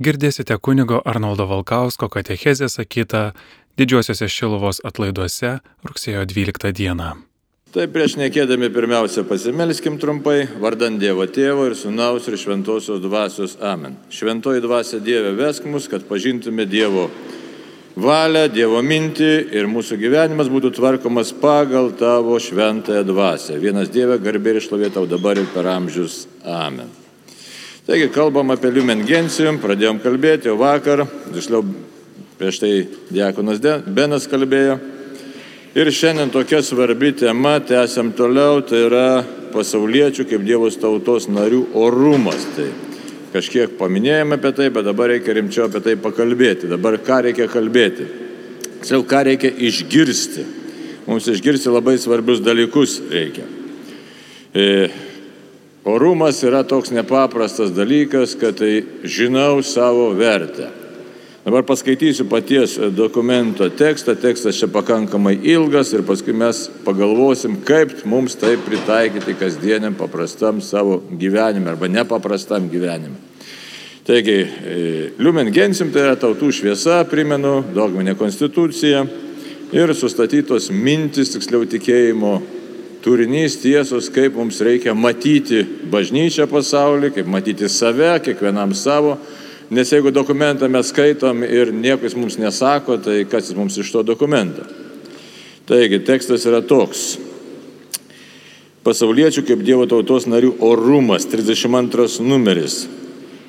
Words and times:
Girdėsite 0.00 0.56
kunigo 0.56 1.02
Arnoldo 1.04 1.44
Valkausko 1.44 2.06
katechezę 2.08 2.70
sakytą 2.72 3.18
didžiuosiuose 3.76 4.28
Šiluvos 4.32 4.78
atlaiduose 4.88 5.58
rugsėjo 5.84 6.22
12 6.30 6.70
dieną. 6.78 7.08
Tai 7.74 7.84
prieš 7.92 8.14
nekėdami 8.16 8.70
pirmiausia 8.72 9.26
pasimelskim 9.28 9.98
trumpai, 10.00 10.46
vardant 10.62 10.96
Dievo 11.02 11.26
Tėvo 11.28 11.66
ir 11.68 11.76
Sūnaus 11.76 12.30
ir 12.32 12.38
Šventosios 12.40 13.02
Dvasios 13.04 13.58
Amen. 13.60 13.98
Šventoji 14.08 14.64
Dvasia 14.64 15.02
Dieve 15.04 15.34
vesk 15.36 15.68
mus, 15.68 15.84
kad 15.92 16.08
pažintume 16.08 16.64
Dievo 16.64 17.10
valią, 18.00 18.46
Dievo 18.56 18.80
mintį 18.80 19.30
ir 19.52 19.68
mūsų 19.68 20.00
gyvenimas 20.00 20.48
būtų 20.48 20.72
tvarkomas 20.80 21.34
pagal 21.44 21.92
tavo 22.00 22.40
šventąją 22.40 23.04
dvasę. 23.12 23.60
Vienas 23.60 23.92
Dieve 23.92 24.16
garbė 24.16 24.56
ir 24.56 24.64
šlovė 24.64 24.90
tau 24.96 25.04
dabar 25.04 25.36
ir 25.36 25.52
per 25.52 25.68
amžius. 25.76 26.24
Amen. 26.40 26.88
Taigi 27.90 28.06
kalbam 28.14 28.52
apie 28.54 28.70
Lumen 28.70 29.00
Gentium, 29.02 29.56
pradėjom 29.58 29.96
kalbėti 29.98 30.46
jau 30.46 30.52
vakar, 30.60 31.00
tiksliau 31.34 31.64
prieš 32.38 32.60
tai 32.62 32.70
Diakonas 33.10 33.58
Benas 33.82 34.28
kalbėjo. 34.30 34.76
Ir 35.74 35.90
šiandien 35.90 36.30
tokia 36.30 36.60
svarbi 36.62 37.10
tema, 37.18 37.56
tęsiam 37.58 38.12
toliau, 38.14 38.62
tai 38.62 38.84
yra 38.86 39.24
pasauliečių 39.50 40.28
kaip 40.30 40.46
Dievos 40.46 40.78
tautos 40.78 41.26
narių 41.34 41.64
orumas. 41.82 42.46
Tai 42.54 42.68
kažkiek 43.34 43.74
paminėjome 43.82 44.38
apie 44.38 44.54
tai, 44.54 44.70
bet 44.70 44.86
dabar 44.86 45.10
reikia 45.10 45.34
rimčiau 45.40 45.66
apie 45.66 45.82
tai 45.82 45.98
pakalbėti. 45.98 46.70
Dabar 46.70 47.02
ką 47.02 47.20
reikia 47.26 47.50
kalbėti? 47.50 48.06
Tiksliau, 48.78 49.02
ką 49.02 49.26
reikia 49.32 49.50
išgirsti. 49.50 50.46
Mums 51.10 51.26
išgirsti 51.26 51.74
labai 51.74 51.98
svarbius 51.98 52.38
dalykus 52.38 53.00
reikia. 53.10 53.50
E, 54.54 55.09
orumas 55.84 56.42
yra 56.42 56.62
toks 56.62 56.90
nepaprastas 56.90 57.72
dalykas, 57.76 58.36
kad 58.40 58.58
tai 58.60 58.84
žinau 59.04 59.62
savo 59.62 60.10
vertę. 60.14 60.68
Dabar 61.44 61.64
paskaitysiu 61.64 62.26
paties 62.28 62.76
dokumento 62.92 63.64
tekstą. 63.72 64.12
Tekstas 64.20 64.58
čia 64.60 64.68
pakankamai 64.68 65.38
ilgas 65.48 65.88
ir 65.96 66.02
paskui 66.04 66.34
mes 66.36 66.66
pagalvosim, 66.84 67.56
kaip 67.64 68.04
mums 68.04 68.36
tai 68.36 68.58
pritaikyti 68.60 69.38
kasdieniam 69.40 69.96
paprastam 69.96 70.60
savo 70.60 71.00
gyvenime 71.16 71.72
arba 71.72 71.88
nepaprastam 71.88 72.68
gyvenime. 72.68 73.16
Taigi, 74.04 74.36
e, 74.36 75.10
Lumen 75.18 75.48
Gensim 75.52 75.92
tai 75.92 76.04
yra 76.08 76.16
tautų 76.20 76.52
šviesa, 76.52 77.00
primenu, 77.08 77.62
dogminė 77.72 78.16
konstitucija 78.20 79.06
ir 79.72 79.92
sustatytos 79.96 80.68
mintis, 80.74 81.32
tiksliau 81.32 81.64
tikėjimo 81.64 82.34
turinys, 83.04 83.58
tiesos, 83.62 84.08
kaip 84.12 84.36
mums 84.36 84.60
reikia 84.64 84.94
matyti 84.94 85.64
bažnyčią 85.92 86.48
pasaulį, 86.50 87.14
kaip 87.16 87.28
matyti 87.30 87.68
save, 87.68 88.12
kiekvienam 88.24 88.74
savo 88.76 89.18
Nes 89.70 89.86
jeigu 89.92 90.10
dokumentą 90.10 90.66
mes 90.68 90.88
skaitom 90.90 91.44
ir 91.46 91.68
nieko 91.70 92.02
jis 92.02 92.16
mums 92.18 92.36
nesako, 92.42 92.96
tai 92.98 93.22
kas 93.30 93.46
jis 93.46 93.54
mums 93.54 93.76
iš 93.78 93.92
to 93.94 94.02
dokumento? 94.02 94.64
Taigi, 95.70 96.00
tekstas 96.02 96.42
yra 96.50 96.58
toks. 96.58 97.20
Pasauliečių 98.82 99.44
kaip 99.46 99.62
Dievo 99.62 99.86
tautos 99.86 100.26
narių 100.26 100.56
orumas, 100.66 101.28
32 101.30 102.18
numeris. 102.26 102.80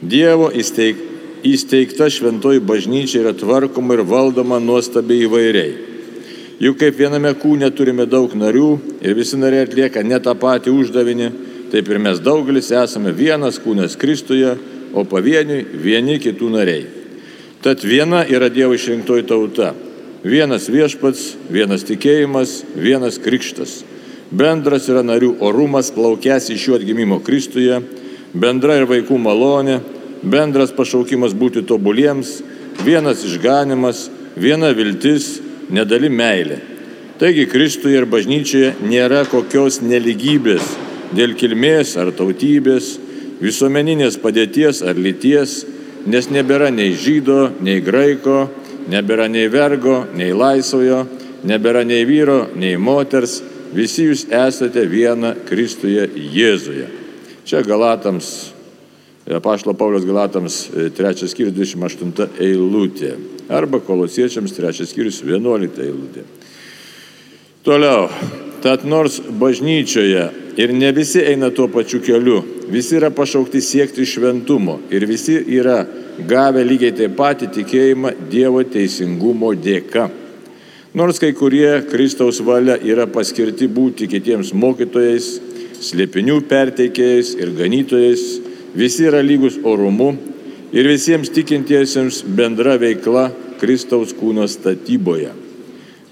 Dievo 0.02 0.52
įsteig, 0.54 1.00
įsteigta 1.42 2.12
šventoji 2.14 2.62
bažnyčia 2.62 3.24
yra 3.24 3.34
tvarkoma 3.34 3.98
ir 3.98 4.06
valdoma 4.06 4.62
nuostabiai 4.62 5.26
įvairiai. 5.26 5.74
Juk 6.62 6.78
kaip 6.78 7.00
viename 7.00 7.31
kūne 7.42 7.72
turime 7.73 8.06
daug 8.06 8.34
narių 8.38 8.67
ir 9.02 9.16
visi 9.17 9.40
nariai 9.40 9.66
atlieka 9.66 10.04
ne 10.06 10.20
tą 10.22 10.36
patį 10.38 10.76
uždavinį, 10.78 11.30
taip 11.73 11.88
ir 11.90 11.98
mes 12.03 12.22
daugelis 12.22 12.70
esame 12.76 13.16
vienas 13.18 13.58
kūnas 13.64 13.98
Kristuje 13.98 14.53
o 14.94 15.03
pavieniui 15.08 15.64
vieni 15.81 16.20
kitų 16.22 16.50
nariai. 16.53 16.84
Tad 17.62 17.84
viena 17.86 18.23
yra 18.26 18.50
Dievo 18.50 18.76
išrinktoji 18.76 19.28
tauta. 19.30 19.72
Vienas 20.22 20.68
viešpats, 20.70 21.36
vienas 21.50 21.86
tikėjimas, 21.88 22.62
vienas 22.78 23.18
krikštas. 23.22 23.81
Bendras 24.31 24.88
yra 24.90 25.02
narių 25.06 25.36
orumas 25.44 25.90
plaukęs 25.94 26.52
iš 26.53 26.68
jų 26.68 26.78
atgimimo 26.78 27.19
Kristuje, 27.25 27.81
bendra 28.34 28.78
ir 28.80 28.88
vaikų 28.90 29.18
malonė, 29.19 29.80
bendras 30.22 30.72
pašaukimas 30.78 31.34
būti 31.38 31.66
tobuliems, 31.68 32.40
vienas 32.86 33.25
išganimas, 33.28 34.09
viena 34.38 34.72
viltis, 34.78 35.40
nedali 35.72 36.09
meilė. 36.12 36.59
Taigi 37.22 37.46
Kristuje 37.50 38.00
ir 38.02 38.08
bažnyčioje 38.09 38.74
nėra 38.82 39.24
kokios 39.30 39.82
neligybės 39.86 40.66
dėl 41.16 41.36
kilmės 41.38 41.94
ar 42.00 42.12
tautybės, 42.16 42.96
visuomeninės 43.42 44.18
padėties 44.22 44.81
ar 44.86 44.98
lyties, 44.98 45.62
nes 46.10 46.30
nebėra 46.31 46.72
nei 46.74 46.96
žydo, 46.98 47.52
nei 47.62 47.81
graiko, 47.84 48.48
nebėra 48.90 49.28
nei 49.30 49.50
vergo, 49.52 50.06
nei 50.18 50.31
laisvojo, 50.34 51.04
nebėra 51.48 51.84
nei 51.86 52.06
vyro, 52.10 52.46
nei 52.56 52.78
moters, 52.78 53.42
visi 53.76 54.08
jūs 54.08 54.26
esate 54.31 54.86
viena 54.90 55.36
Kristuje 55.48 56.08
Jėzuje. 56.16 56.88
Čia 57.46 57.62
Galatams, 57.66 58.52
Pašlo 59.42 59.76
Paulius 59.78 60.06
Galatams 60.08 60.64
3 60.98 61.30
skyrius 61.30 61.54
28 61.54 62.42
eilutė 62.42 63.14
arba 63.51 63.81
Kolosiečiams 63.84 64.56
3 64.57 64.88
skyrius 64.88 65.22
11 65.28 65.84
eilutė. 65.84 66.23
Toliau, 67.67 68.07
tad 68.63 68.88
nors 68.89 69.19
bažnyčioje 69.19 70.23
ir 70.57 70.73
ne 70.73 70.89
visi 70.95 71.22
eina 71.22 71.51
tuo 71.53 71.67
pačiu 71.69 72.01
keliu, 72.01 72.39
Visi 72.72 72.95
yra 72.95 73.09
pašaukti 73.12 73.59
siekti 73.62 74.06
šventumo 74.07 74.78
ir 74.95 75.03
visi 75.06 75.34
yra 75.57 75.81
gavę 76.28 76.62
lygiai 76.63 76.94
taip 76.95 77.17
pat 77.17 77.41
tikėjimą 77.44 78.13
Dievo 78.31 78.62
teisingumo 78.63 79.50
dėka. 79.59 80.06
Nors 80.95 81.19
kai 81.19 81.33
kurie 81.35 81.81
Kristaus 81.91 82.39
valia 82.47 82.78
yra 82.79 83.09
paskirti 83.12 83.68
būti 83.68 84.07
kitiems 84.12 84.53
mokytojais, 84.56 85.28
slėpinių 85.83 86.38
perteikėjais 86.47 87.33
ir 87.41 87.51
ganytojais, 87.59 88.23
visi 88.75 89.09
yra 89.09 89.19
lygus 89.19 89.59
orumu 89.68 90.13
ir 90.72 90.88
visiems 90.88 91.32
tikintiesiems 91.34 92.22
bendra 92.38 92.78
veikla 92.80 93.30
Kristaus 93.62 94.16
kūno 94.18 94.48
statyboje. 94.50 95.32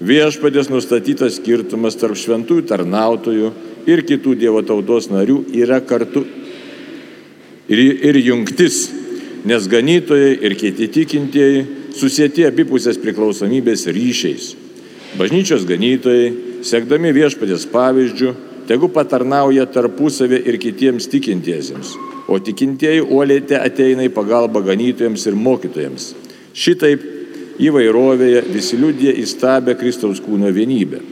Viešpadės 0.00 0.70
nustatytas 0.72 1.36
skirtumas 1.36 1.98
tarp 2.00 2.16
šventųjų 2.16 2.64
tarnautojų 2.68 3.50
ir 3.90 4.04
kitų 4.08 4.36
Dievo 4.40 4.62
tautos 4.64 5.10
narių 5.12 5.42
yra 5.56 5.80
kartu 5.84 6.24
ir, 7.68 7.80
ir 7.80 8.20
jungtis, 8.24 8.86
nes 9.44 9.68
ganytojai 9.68 10.38
ir 10.40 10.56
kiti 10.60 10.88
tikintieji 10.92 11.66
susėti 11.96 12.46
abipusės 12.48 13.00
priklausomybės 13.00 13.86
ryšiais. 13.92 14.54
Bažnyčios 15.18 15.66
ganytojai, 15.68 16.30
sekdami 16.64 17.12
viešpatės 17.16 17.66
pavyzdžių, 17.72 18.34
tegu 18.70 18.88
patarnauja 18.94 19.66
tarpusavė 19.66 20.38
ir 20.46 20.60
kitiems 20.62 21.08
tikintiesiems, 21.10 21.96
o 22.30 22.38
tikintieji 22.38 23.02
uolėte 23.02 23.58
ateina 23.58 24.06
į 24.06 24.14
pagalbą 24.14 24.62
ganytojams 24.64 25.26
ir 25.26 25.36
mokytojams. 25.36 26.12
Šitaip 26.54 27.02
įvairovėje 27.60 28.44
visi 28.48 28.78
liūdė 28.80 29.16
įstabę 29.24 29.74
Kristaus 29.80 30.22
kūno 30.24 30.52
vienybę. 30.54 31.02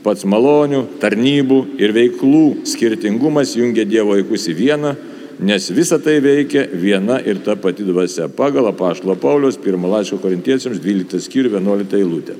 Pats 0.00 0.24
malonių, 0.24 0.86
tarnybų 1.02 1.60
ir 1.82 1.92
veiklų 1.92 2.44
skirtingumas 2.70 3.52
jungia 3.58 3.84
Dievo 3.84 4.14
vaikus 4.14 4.46
į 4.48 4.56
vieną 4.56 4.94
nes 5.40 5.70
visa 5.70 5.98
tai 5.98 6.20
veikia 6.20 6.66
viena 6.72 7.18
ir 7.24 7.40
ta 7.44 7.56
pati 7.56 7.84
dvasia. 7.84 8.28
Pagal 8.28 8.68
apaštalo 8.70 9.16
Paulius, 9.16 9.56
pirmą 9.56 9.88
laišką 9.88 10.20
korintiečiams, 10.20 10.80
12 10.84 11.20
skyrių, 11.24 11.54
11 11.56 11.96
eilutė. 11.96 12.36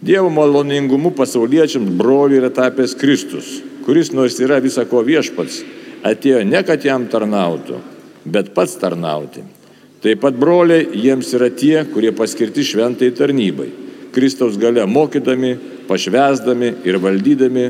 Dievo 0.00 0.30
maloningumu 0.32 1.12
pasauliečiams 1.16 1.92
broliui 1.96 2.40
yra 2.40 2.50
tapęs 2.52 2.96
Kristus, 2.96 3.60
kuris 3.84 4.12
nors 4.16 4.38
yra 4.40 4.60
visako 4.64 5.02
viešpats, 5.04 5.62
atėjo 6.06 6.42
ne 6.46 6.62
kad 6.66 6.84
jam 6.84 7.06
tarnautų, 7.10 7.80
bet 8.24 8.52
pats 8.54 8.76
tarnauti. 8.80 9.44
Taip 10.04 10.20
pat 10.22 10.36
broliai 10.38 10.86
jiems 10.94 11.32
yra 11.34 11.48
tie, 11.50 11.80
kurie 11.90 12.12
paskirti 12.14 12.64
šventai 12.66 13.10
tarnybai. 13.16 13.70
Kristaus 14.14 14.56
gale 14.60 14.84
mokydami, 14.88 15.56
pašvesdami 15.88 16.72
ir 16.86 17.00
valdydami, 17.02 17.66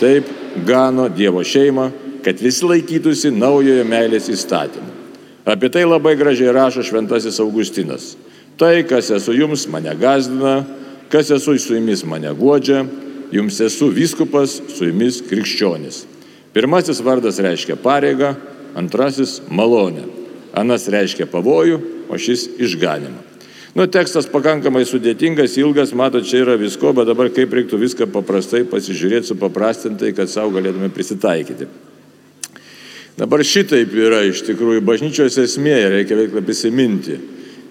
taip 0.00 0.28
gano 0.66 1.08
Dievo 1.08 1.42
šeimą, 1.44 1.88
kad 2.24 2.40
visi 2.42 2.66
laikytųsi 2.66 3.32
naujojo 3.34 3.86
meilės 3.88 4.28
įstatymų. 4.30 4.94
Apie 5.48 5.70
tai 5.72 5.86
labai 5.88 6.12
gražiai 6.18 6.52
rašo 6.52 6.84
šventasis 6.84 7.40
Augustinas. 7.40 8.12
Tai, 8.58 8.82
kas 8.90 9.08
esu 9.14 9.32
jums, 9.32 9.64
mane 9.70 9.94
gazdina, 9.96 10.60
kas 11.08 11.30
esu 11.32 11.54
su 11.56 11.76
jumis 11.78 12.02
mane 12.04 12.34
godžia, 12.36 12.82
jums 13.32 13.60
esu 13.64 13.88
vyskupas, 13.94 14.58
su 14.74 14.90
jumis 14.90 15.22
krikščionis. 15.24 16.02
Pirmasis 16.58 16.98
vardas 17.06 17.36
reiškia 17.38 17.76
pareigą, 17.78 18.32
antrasis 18.74 19.36
malonę. 19.46 20.08
Anas 20.58 20.88
reiškia 20.90 21.28
pavojų, 21.30 21.76
o 22.10 22.18
šis 22.18 22.48
išganimą. 22.58 23.20
Nu, 23.78 23.84
tekstas 23.86 24.26
pakankamai 24.26 24.82
sudėtingas, 24.88 25.54
ilgas, 25.62 25.92
matot, 25.94 26.26
čia 26.26 26.40
yra 26.42 26.56
visko, 26.58 26.90
bet 26.98 27.06
dabar 27.06 27.30
kaip 27.30 27.54
reiktų 27.54 27.78
viską 27.78 28.08
paprastai 28.10 28.64
pasižiūrėti, 28.66 29.30
supaprastintai, 29.30 30.10
kad 30.18 30.32
savo 30.32 30.50
galėtume 30.56 30.90
prisitaikyti. 30.90 31.70
Dabar 33.22 33.46
šitaip 33.46 33.94
yra 33.94 34.24
iš 34.26 34.42
tikrųjų 34.48 34.82
bažnyčios 34.88 35.38
esmė, 35.38 35.78
reikia 35.94 36.18
veiklą 36.18 36.42
prisiminti. 36.42 37.20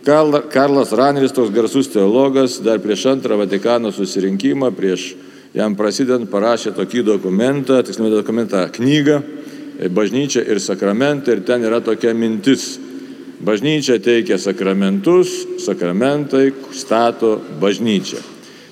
Karlas 0.08 0.96
Raneris, 0.96 1.36
toks 1.36 1.52
garsus 1.52 1.92
teologas, 1.92 2.62
dar 2.64 2.80
prieš 2.80 3.10
antrą 3.12 3.42
Vatikano 3.44 3.92
susirinkimą, 3.92 4.72
prieš 4.80 5.10
jam 5.58 5.76
prasidant 5.78 6.28
parašė 6.30 6.76
tokį 6.78 7.04
dokumentą, 7.08 7.82
tiksliau 7.86 8.12
dokumentą, 8.14 8.68
knygą, 8.76 9.22
bažnyčia 9.94 10.44
ir 10.46 10.62
sakramentai, 10.62 11.38
ir 11.38 11.46
ten 11.48 11.66
yra 11.66 11.82
tokia 11.82 12.14
mintis. 12.18 12.76
Bažnyčia 13.38 14.00
teikia 14.02 14.40
sakramentus, 14.42 15.30
sakramentai 15.62 16.50
stato 16.74 17.36
bažnyčią. 17.62 18.22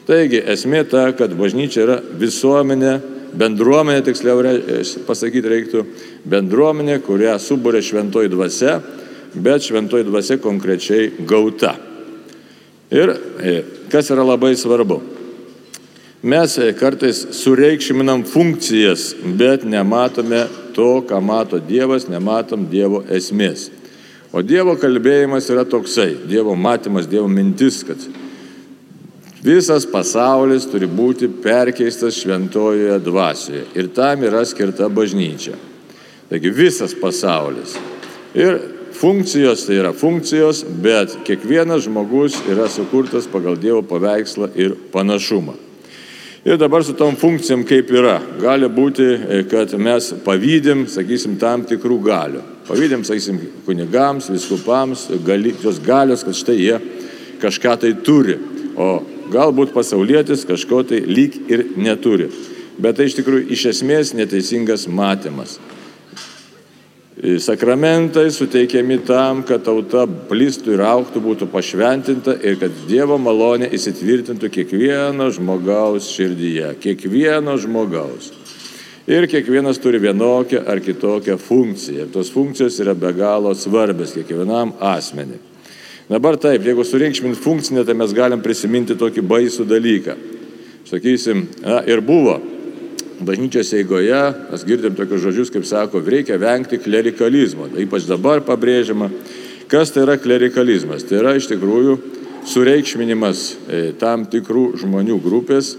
Taigi 0.05 0.41
esmė 0.41 0.83
ta, 0.89 1.11
kad 1.17 1.33
bažnyčia 1.37 1.83
yra 1.83 1.99
visuomenė, 2.21 2.95
bendruomenė, 3.37 4.01
tiksliau 4.05 4.41
pasakyti 5.05 5.51
reiktų, 5.51 5.85
bendruomenė, 6.29 6.99
kurią 7.05 7.37
subūrė 7.41 7.81
šventoji 7.85 8.33
dvasia, 8.33 8.79
bet 9.35 9.65
šventoji 9.65 10.07
dvasia 10.07 10.39
konkrečiai 10.41 11.11
gauta. 11.29 11.75
Ir 12.93 13.13
e, 13.41 13.57
kas 13.91 14.09
yra 14.13 14.25
labai 14.25 14.53
svarbu. 14.57 15.14
Mes 16.25 16.57
e, 16.57 16.71
kartais 16.73 17.19
sureikšminam 17.37 18.23
funkcijas, 18.25 19.11
bet 19.37 19.61
nematome 19.63 20.47
to, 20.73 21.03
ką 21.05 21.19
mato 21.21 21.59
Dievas, 21.61 22.07
nematom 22.09 22.63
Dievo 22.65 23.03
esmės. 23.13 23.67
O 24.33 24.41
Dievo 24.41 24.73
kalbėjimas 24.81 25.45
yra 25.53 25.61
toksai, 25.69 26.15
Dievo 26.25 26.55
matymas, 26.57 27.05
Dievo 27.05 27.27
mintis, 27.29 27.83
kad 27.85 28.01
visas 29.45 29.85
pasaulis 29.85 30.65
turi 30.71 30.89
būti 30.89 31.29
perkeistas 31.43 32.17
šventojoje 32.23 32.97
dvasioje. 33.05 33.61
Ir 33.77 33.91
tam 33.93 34.25
yra 34.25 34.41
skirta 34.49 34.89
bažnyčia. 34.89 35.53
Taigi 36.31 36.49
visas 36.49 36.97
pasaulis. 36.97 37.77
Ir 38.33 38.57
funkcijos 38.97 39.67
tai 39.69 39.77
yra 39.77 39.93
funkcijos, 39.93 40.63
bet 40.81 41.19
kiekvienas 41.29 41.85
žmogus 41.85 42.41
yra 42.49 42.65
sukurtas 42.65 43.29
pagal 43.29 43.61
Dievo 43.61 43.85
paveikslą 43.85 44.49
ir 44.57 44.73
panašumą. 44.89 45.59
Ir 46.45 46.57
dabar 46.57 46.83
su 46.83 46.93
tom 46.93 47.15
funkcijom 47.15 47.63
kaip 47.65 47.89
yra. 47.89 48.19
Gali 48.37 48.67
būti, 48.69 49.05
e, 49.05 49.37
kad 49.49 49.71
mes 49.81 50.11
pavydim, 50.25 50.83
sakysim, 50.85 51.39
tam 51.41 51.63
tikrų 51.65 51.97
galių. 52.05 52.43
Pavydim, 52.67 53.01
sakysim, 53.07 53.39
kunigams, 53.65 54.27
viskupams, 54.29 55.07
gali, 55.25 55.55
tos 55.57 55.79
galios, 55.81 56.21
kad 56.21 56.37
štai 56.37 56.57
jie 56.59 56.77
kažką 57.41 57.73
tai 57.81 57.91
turi. 58.05 58.37
O 58.77 59.01
galbūt 59.33 59.73
pasaulietis 59.73 60.45
kažko 60.45 60.83
tai 60.85 61.01
lyg 61.01 61.39
ir 61.49 61.65
neturi. 61.81 62.29
Bet 62.77 62.99
tai 62.99 63.09
iš 63.09 63.17
tikrųjų 63.17 63.49
iš 63.49 63.65
esmės 63.71 64.13
neteisingas 64.13 64.85
matymas. 64.85 65.57
Sakramentai 67.25 68.27
suteikiami 68.31 68.99
tam, 69.01 69.39
kad 69.47 69.63
tauta 69.65 70.03
plistų 70.05 70.75
ir 70.75 70.83
auktų, 70.85 71.21
būtų 71.23 71.47
pašventinta 71.49 72.35
ir 72.45 72.59
kad 72.61 72.75
Dievo 72.85 73.17
malonė 73.17 73.71
įsitvirtintų 73.73 74.51
kiekvieno 74.53 75.31
žmogaus 75.33 76.11
širdyje, 76.13 76.75
kiekvieno 76.83 77.55
žmogaus. 77.57 78.29
Ir 79.09 79.25
kiekvienas 79.31 79.81
turi 79.81 80.03
vienokią 80.03 80.63
ar 80.69 80.81
kitokią 80.85 81.39
funkciją. 81.41 82.05
Ir 82.05 82.13
tos 82.13 82.29
funkcijos 82.33 82.77
yra 82.83 82.93
be 82.97 83.09
galo 83.17 83.53
svarbios 83.57 84.13
kiekvienam 84.13 84.75
asmeniui. 84.81 85.41
Dabar 86.09 86.37
taip, 86.37 86.61
jeigu 86.61 86.85
surinkšmint 86.85 87.39
funkcinę, 87.41 87.85
tai 87.85 87.97
mes 87.97 88.13
galim 88.13 88.43
prisiminti 88.45 88.93
tokį 88.97 89.25
baisų 89.25 89.65
dalyką. 89.65 90.13
Sakysim, 90.85 91.47
na, 91.65 91.81
ir 91.89 92.05
buvo 92.05 92.37
bažnyčios 93.19 93.73
eigoje 93.73 94.19
mes 94.51 94.65
girdim 94.67 94.95
tokius 94.95 95.23
žodžius, 95.23 95.51
kaip 95.53 95.65
sako, 95.67 96.01
reikia 96.03 96.37
vengti 96.41 96.79
klerikalizmo. 96.81 97.69
Ypač 97.79 98.07
dabar 98.09 98.43
pabrėžiama, 98.45 99.09
kas 99.71 99.93
tai 99.93 100.05
yra 100.05 100.17
klerikalizmas. 100.21 101.05
Tai 101.07 101.21
yra 101.21 101.35
iš 101.37 101.49
tikrųjų 101.51 101.97
sureikšminimas 102.49 103.47
e, 103.67 103.81
tam 103.99 104.25
tikrų 104.29 104.75
žmonių 104.81 105.17
grupės, 105.23 105.73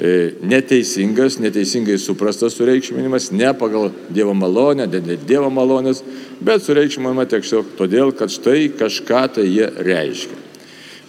e, 0.00 0.32
neteisingas, 0.42 1.38
neteisingai 1.42 1.98
suprastas 2.00 2.56
sureikšminimas, 2.58 3.30
ne 3.36 3.52
pagal 3.54 3.90
Dievo 4.10 4.34
malonę, 4.34 4.88
ne 4.90 5.18
Dievo 5.20 5.50
malonės, 5.54 6.02
bet 6.40 6.64
sureikšminama 6.64 7.28
tiesiog 7.30 7.76
todėl, 7.78 8.14
kad 8.16 8.32
štai 8.32 8.70
kažką 8.78 9.26
tai 9.36 9.46
jie 9.50 9.68
reiškia. 9.78 10.46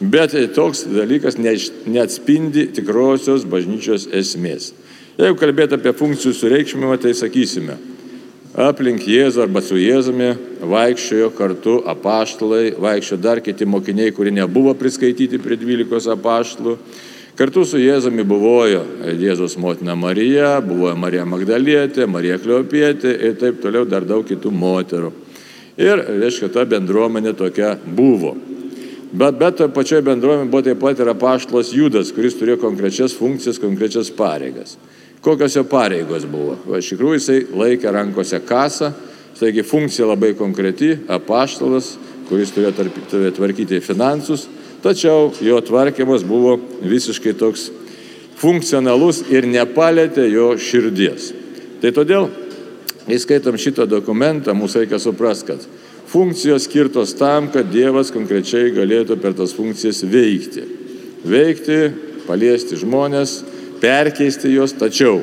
Bet 0.02 0.34
toks 0.56 0.88
dalykas 0.90 1.36
neatspindi 1.38 2.72
tikrosios 2.74 3.44
bažnyčios 3.46 4.08
esmės. 4.10 4.72
Jeigu 5.22 5.38
kalbėt 5.38 5.76
apie 5.76 5.92
funkcijų 5.94 6.32
sureikšmimą, 6.34 6.96
tai 6.98 7.12
sakysime, 7.14 7.76
aplink 8.58 9.04
Jėzų 9.06 9.44
arba 9.44 9.62
su 9.62 9.76
Jėzumi 9.78 10.32
vaikščiojo 10.66 11.28
kartu 11.38 11.76
apaštalai, 11.92 12.72
vaikščiojo 12.82 13.20
dar 13.22 13.42
kiti 13.46 13.68
mokiniai, 13.70 14.16
kurie 14.18 14.32
nebuvo 14.34 14.74
priskaityti 14.80 15.38
prie 15.44 15.60
12 15.62 16.10
apaštalų. 16.16 16.74
Kartu 17.38 17.62
su 17.70 17.78
Jėzumi 17.78 18.26
buvojo 18.26 18.82
Jėzos 19.20 19.60
motina 19.62 19.94
Marija, 19.96 20.56
buvo 20.66 20.90
Marija 20.98 21.28
Magdalietė, 21.30 22.08
Marija 22.10 22.40
Kleopietė 22.42 23.14
ir 23.14 23.36
taip 23.38 23.60
toliau 23.62 23.86
dar 23.86 24.08
daug 24.10 24.26
kitų 24.26 24.50
moterų. 24.50 25.12
Ir, 25.78 26.02
reiškia, 26.18 26.50
ta 26.50 26.66
bendruomenė 26.66 27.36
tokia 27.38 27.76
buvo. 27.86 28.34
Bet, 29.12 29.38
bet 29.38 29.62
pačioje 29.76 30.02
bendruomenėje 30.10 30.50
buvo 30.50 30.64
taip 30.66 30.82
pat 30.82 30.98
ir 30.98 31.14
apaštalas 31.14 31.70
Judas, 31.78 32.10
kuris 32.16 32.40
turėjo 32.42 32.58
konkrečias 32.66 33.14
funkcijas, 33.14 33.62
konkrečias 33.62 34.10
pareigas. 34.18 34.80
Kokios 35.22 35.56
jo 35.56 35.64
pareigos 35.70 36.26
buvo? 36.26 36.56
Va, 36.66 36.80
iš 36.82 36.96
tikrųjų 36.96 37.20
jisai 37.20 37.42
laikė 37.54 37.92
rankose 37.94 38.40
kasą, 38.42 38.90
taigi 39.38 39.66
funkcija 39.66 40.08
labai 40.10 40.32
konkreti, 40.38 40.96
apaštalas, 41.10 41.96
kuris 42.30 42.54
turėjo 42.54 42.72
tarp, 42.78 42.98
tvarkyti 43.38 43.82
finansus, 43.86 44.48
tačiau 44.82 45.30
jo 45.42 45.60
tvarkymas 45.66 46.26
buvo 46.26 46.56
visiškai 46.82 47.36
toks 47.38 47.68
funkcionalus 48.42 49.22
ir 49.30 49.46
nepalėtė 49.50 50.26
jo 50.32 50.56
širdies. 50.58 51.32
Tai 51.82 51.94
todėl, 51.94 52.30
įskaitom 53.10 53.58
šitą 53.62 53.86
dokumentą, 53.90 54.56
mūsų 54.58 54.84
reikia 54.84 55.02
suprasti, 55.02 55.54
kad 55.54 55.66
funkcijos 56.12 56.66
skirtos 56.66 57.14
tam, 57.18 57.50
kad 57.54 57.70
Dievas 57.74 58.10
konkrečiai 58.14 58.74
galėtų 58.74 59.18
per 59.22 59.38
tas 59.38 59.54
funkcijas 59.58 60.02
veikti. 60.06 60.66
Veikti, 61.30 61.80
paliesti 62.26 62.78
žmonės, 62.82 63.42
perkeisti 63.82 64.54
juos, 64.54 64.76
tačiau 64.78 65.22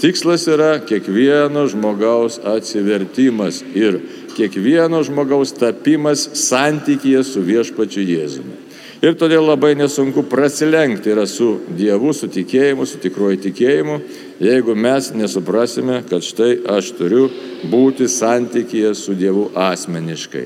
tikslas 0.00 0.46
yra 0.48 0.78
kiekvieno 0.86 1.66
žmogaus 1.68 2.40
atsivertimas 2.44 3.60
ir 3.76 4.00
kiekvieno 4.36 5.02
žmogaus 5.04 5.52
tapimas 5.58 6.24
santykėje 6.46 7.22
su 7.26 7.44
viešpačiu 7.44 8.04
Jėzumi. 8.06 8.56
Ir 9.00 9.14
todėl 9.16 9.46
labai 9.48 9.72
nesunku 9.80 10.26
prasilenkti 10.28 11.14
yra 11.14 11.24
su 11.28 11.54
Dievu, 11.72 12.12
su 12.12 12.28
tikėjimu, 12.28 12.84
su 12.84 12.98
tikruoju 13.00 13.38
tikėjimu, 13.46 13.96
jeigu 14.44 14.74
mes 14.76 15.08
nesuprasime, 15.16 16.02
kad 16.08 16.24
štai 16.24 16.58
aš 16.68 16.92
turiu 16.98 17.30
būti 17.72 18.08
santykėje 18.12 18.92
su 18.96 19.16
Dievu 19.16 19.46
asmeniškai. 19.56 20.44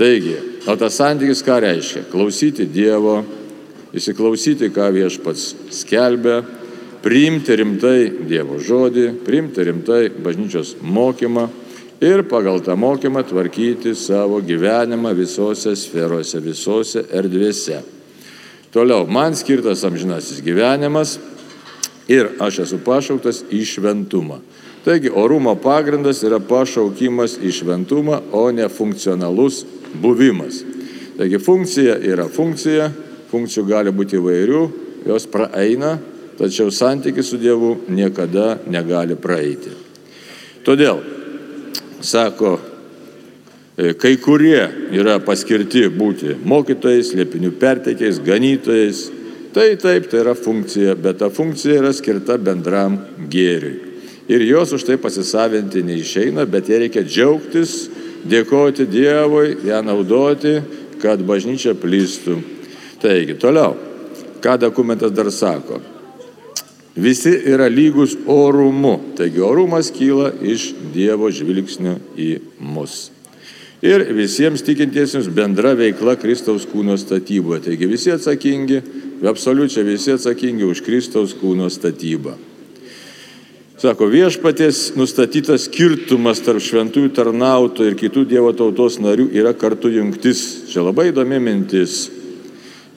Taigi, 0.00 0.38
o 0.64 0.76
tas 0.80 0.96
santykis 0.96 1.44
ką 1.44 1.58
reiškia? 1.66 2.06
Klausyti 2.08 2.64
Dievo, 2.64 3.18
įsiklausyti, 3.92 4.72
ką 4.72 4.88
viešpats 4.96 5.50
skelbia, 5.82 6.40
priimti 7.02 7.56
rimtai 7.58 8.10
Dievo 8.28 8.60
žodį, 8.62 9.08
priimti 9.26 9.64
rimtai 9.66 10.06
bažnyčios 10.22 10.76
mokymą 10.82 11.48
ir 12.02 12.24
pagal 12.30 12.62
tą 12.62 12.76
mokymą 12.78 13.24
tvarkyti 13.26 13.94
savo 13.98 14.40
gyvenimą 14.42 15.14
visose 15.14 15.74
sferose, 15.78 16.40
visose 16.42 17.04
erdvėse. 17.10 17.82
Toliau, 18.72 19.04
man 19.06 19.36
skirtas 19.36 19.84
amžinasis 19.84 20.40
gyvenimas 20.42 21.18
ir 22.08 22.30
aš 22.40 22.62
esu 22.64 22.78
pašauktas 22.82 23.42
į 23.52 23.62
šventumą. 23.68 24.40
Taigi, 24.82 25.12
orumo 25.14 25.54
pagrindas 25.62 26.24
yra 26.26 26.40
pašaukimas 26.42 27.36
į 27.38 27.52
šventumą, 27.54 28.18
o 28.34 28.48
ne 28.50 28.66
funkcionalus 28.66 29.60
buvimas. 30.02 30.64
Taigi, 31.18 31.38
funkcija 31.38 32.00
yra 32.02 32.26
funkcija, 32.26 32.88
funkcijų 33.30 33.66
gali 33.68 33.92
būti 33.94 34.18
įvairių, 34.18 34.62
jos 35.06 35.28
praeina, 35.30 35.98
tačiau 36.38 36.70
santykis 36.70 37.30
su 37.30 37.38
Dievu 37.40 37.76
niekada 37.88 38.58
negali 38.66 39.16
praeiti. 39.16 39.72
Todėl, 40.62 41.00
sako, 42.00 42.56
e, 43.76 43.94
kai 43.98 44.16
kurie 44.22 44.62
yra 44.94 45.18
paskirti 45.24 45.88
būti 45.90 46.36
mokytojais, 46.44 47.14
liepinių 47.18 47.52
pertekiais, 47.58 48.20
ganytojais, 48.22 49.06
tai 49.52 49.72
taip, 49.76 50.08
tai 50.10 50.22
yra 50.22 50.36
funkcija, 50.38 50.94
bet 50.94 51.18
ta 51.20 51.30
funkcija 51.30 51.80
yra 51.82 51.92
skirta 51.94 52.38
bendram 52.38 53.00
gėriui. 53.30 53.90
Ir 54.30 54.44
jos 54.46 54.72
už 54.72 54.86
tai 54.86 54.96
pasisavinti 55.02 55.82
neišeina, 55.82 56.46
bet 56.46 56.70
jie 56.70 56.78
reikia 56.84 57.02
džiaugtis, 57.02 57.72
dėkoti 58.22 58.86
Dievui, 58.86 59.56
ją 59.66 59.82
naudoti, 59.82 60.60
kad 61.02 61.22
bažnyčia 61.26 61.74
plystų. 61.74 62.38
Taigi, 63.02 63.34
toliau, 63.34 63.74
ką 64.42 64.54
dokumentas 64.62 65.10
dar 65.10 65.30
sako? 65.34 65.80
Visi 66.96 67.32
yra 67.48 67.70
lygus 67.72 68.16
orumu. 68.26 68.98
Taigi 69.16 69.40
orumas 69.40 69.90
kyla 69.94 70.32
iš 70.44 70.72
Dievo 70.92 71.30
žvilgsnio 71.32 71.96
į 72.20 72.36
mus. 72.60 73.08
Ir 73.82 74.04
visiems 74.14 74.62
tikintiesiems 74.62 75.26
bendra 75.32 75.72
veikla 75.74 76.14
Kristaus 76.20 76.66
kūno 76.68 76.94
statyboje. 77.00 77.64
Taigi 77.64 77.88
visi 77.90 78.12
atsakingi, 78.12 78.78
absoliučiai 79.26 79.86
visi 79.88 80.12
atsakingi 80.12 80.68
už 80.68 80.84
Kristaus 80.86 81.32
kūno 81.34 81.66
statybą. 81.72 82.36
Sako, 83.82 84.06
viešpatės 84.06 84.92
nustatytas 84.94 85.64
skirtumas 85.66 86.38
tarp 86.44 86.62
šventųjų 86.62 87.08
tarnautojų 87.16 87.90
ir 87.90 87.96
kitų 87.98 88.22
Dievo 88.30 88.52
tautos 88.54 89.00
narių 89.02 89.32
yra 89.34 89.56
kartu 89.58 89.90
jungtis. 89.90 90.68
Čia 90.70 90.84
labai 90.86 91.08
įdomi 91.10 91.40
mintis. 91.42 92.04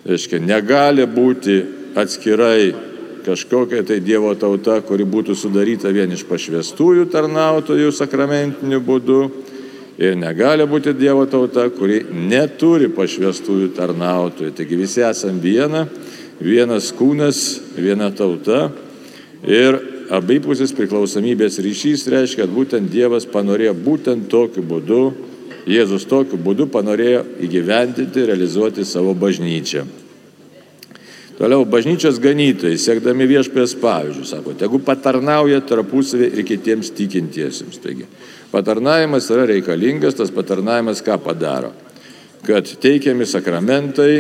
Reiškia, 0.06 0.44
negali 0.46 1.08
būti 1.10 1.64
atskirai 1.98 2.76
kažkokia 3.26 3.84
tai 3.84 4.00
Dievo 4.06 4.30
tauta, 4.38 4.78
kuri 4.86 5.06
būtų 5.10 5.36
sudaryta 5.38 5.90
vien 5.94 6.14
iš 6.14 6.26
pašvestųjų 6.30 7.08
tarnautojų 7.14 7.92
sakramentiniu 7.96 8.82
būdu. 8.86 9.20
Ir 9.98 10.18
negali 10.20 10.66
būti 10.68 10.94
Dievo 10.98 11.26
tauta, 11.32 11.70
kuri 11.74 12.02
neturi 12.12 12.90
pašvestųjų 12.94 13.72
tarnautojų. 13.78 14.54
Taigi 14.56 14.80
visi 14.80 15.04
esame 15.08 15.42
viena, 15.42 15.86
vienas 16.40 16.92
kūnas, 16.96 17.44
viena 17.80 18.12
tauta. 18.12 18.70
Ir 19.46 19.80
abipusis 20.14 20.76
priklausomybės 20.76 21.62
ryšys 21.64 22.06
reiškia, 22.12 22.44
kad 22.44 22.54
būtent 22.54 22.92
Dievas 22.92 23.26
panorėjo 23.30 23.74
būtent 23.86 24.30
tokiu 24.30 24.66
būdu, 24.68 25.04
Jėzus 25.66 26.06
tokiu 26.06 26.38
būdu 26.38 26.68
panorėjo 26.70 27.24
įgyvendinti, 27.42 28.28
realizuoti 28.30 28.86
savo 28.86 29.16
bažnyčią. 29.18 30.05
Toliau 31.36 31.66
bažnyčios 31.68 32.16
ganytojai, 32.24 32.78
siekdami 32.80 33.26
viešpės 33.28 33.74
pavyzdžių, 33.82 34.24
sako, 34.30 34.54
tegu 34.56 34.80
patarnauja 34.80 35.60
tarpusavį 35.68 36.30
ir 36.32 36.46
kitiems 36.48 36.94
tikintiesiems. 36.96 37.82
Taigi, 37.84 38.08
patarnavimas 38.54 39.28
yra 39.34 39.44
reikalingas, 39.50 40.16
tas 40.16 40.32
patarnavimas 40.32 41.04
ką 41.04 41.18
padaro? 41.20 41.74
Kad 42.48 42.70
teikiami 42.80 43.28
sakramentai, 43.28 44.14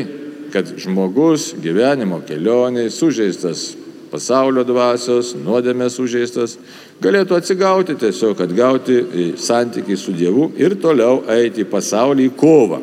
kad 0.51 0.74
žmogus 0.81 1.53
gyvenimo 1.63 2.19
kelioniai, 2.27 2.91
sužeistas 2.91 3.69
pasaulio 4.12 4.63
dvasios, 4.67 5.34
nuodėmės 5.39 5.95
sužeistas, 5.98 6.57
galėtų 7.03 7.38
atsigauti 7.39 7.95
tiesiog, 8.00 8.43
atgauti 8.43 8.98
santykiai 9.39 9.98
su 10.00 10.13
Dievu 10.15 10.50
ir 10.60 10.75
toliau 10.84 11.24
eiti 11.31 11.63
į 11.63 11.69
pasaulį 11.72 12.27
į 12.27 12.34
kovą. 12.39 12.81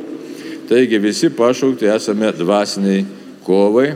Taigi 0.69 1.01
visi 1.03 1.31
pašaukti 1.37 1.89
esame 1.93 2.33
dvasiniai 2.37 3.05
kovai, 3.45 3.91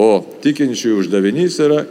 o 0.00 0.22
tikinčiųjų 0.44 1.02
uždavinys 1.02 1.58
yra, 1.64 1.82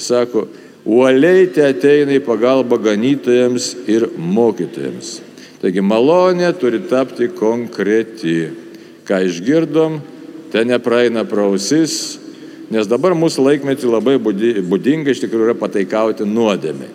sako, 0.00 0.46
uoliai 0.88 1.48
te 1.52 1.66
ateina 1.66 2.16
į 2.16 2.22
pagalbą 2.24 2.80
ganytojams 2.84 3.74
ir 3.90 4.08
mokytojams. 4.16 5.18
Taigi 5.60 5.84
malonė 5.84 6.54
turi 6.56 6.80
tapti 6.88 7.28
konkreti. 7.36 8.38
Ką 9.04 9.18
išgirdom, 9.26 9.98
ten 10.52 10.68
nepraeina 10.70 11.24
prausis, 11.26 12.20
Nes 12.70 12.86
dabar 12.86 13.16
mūsų 13.18 13.42
laikmetį 13.48 13.88
labai 13.90 14.14
būdinga 14.22 15.10
iš 15.10 15.24
tikrųjų 15.24 15.48
yra 15.48 15.56
pataikauti 15.58 16.22
nuodėmė. 16.22 16.86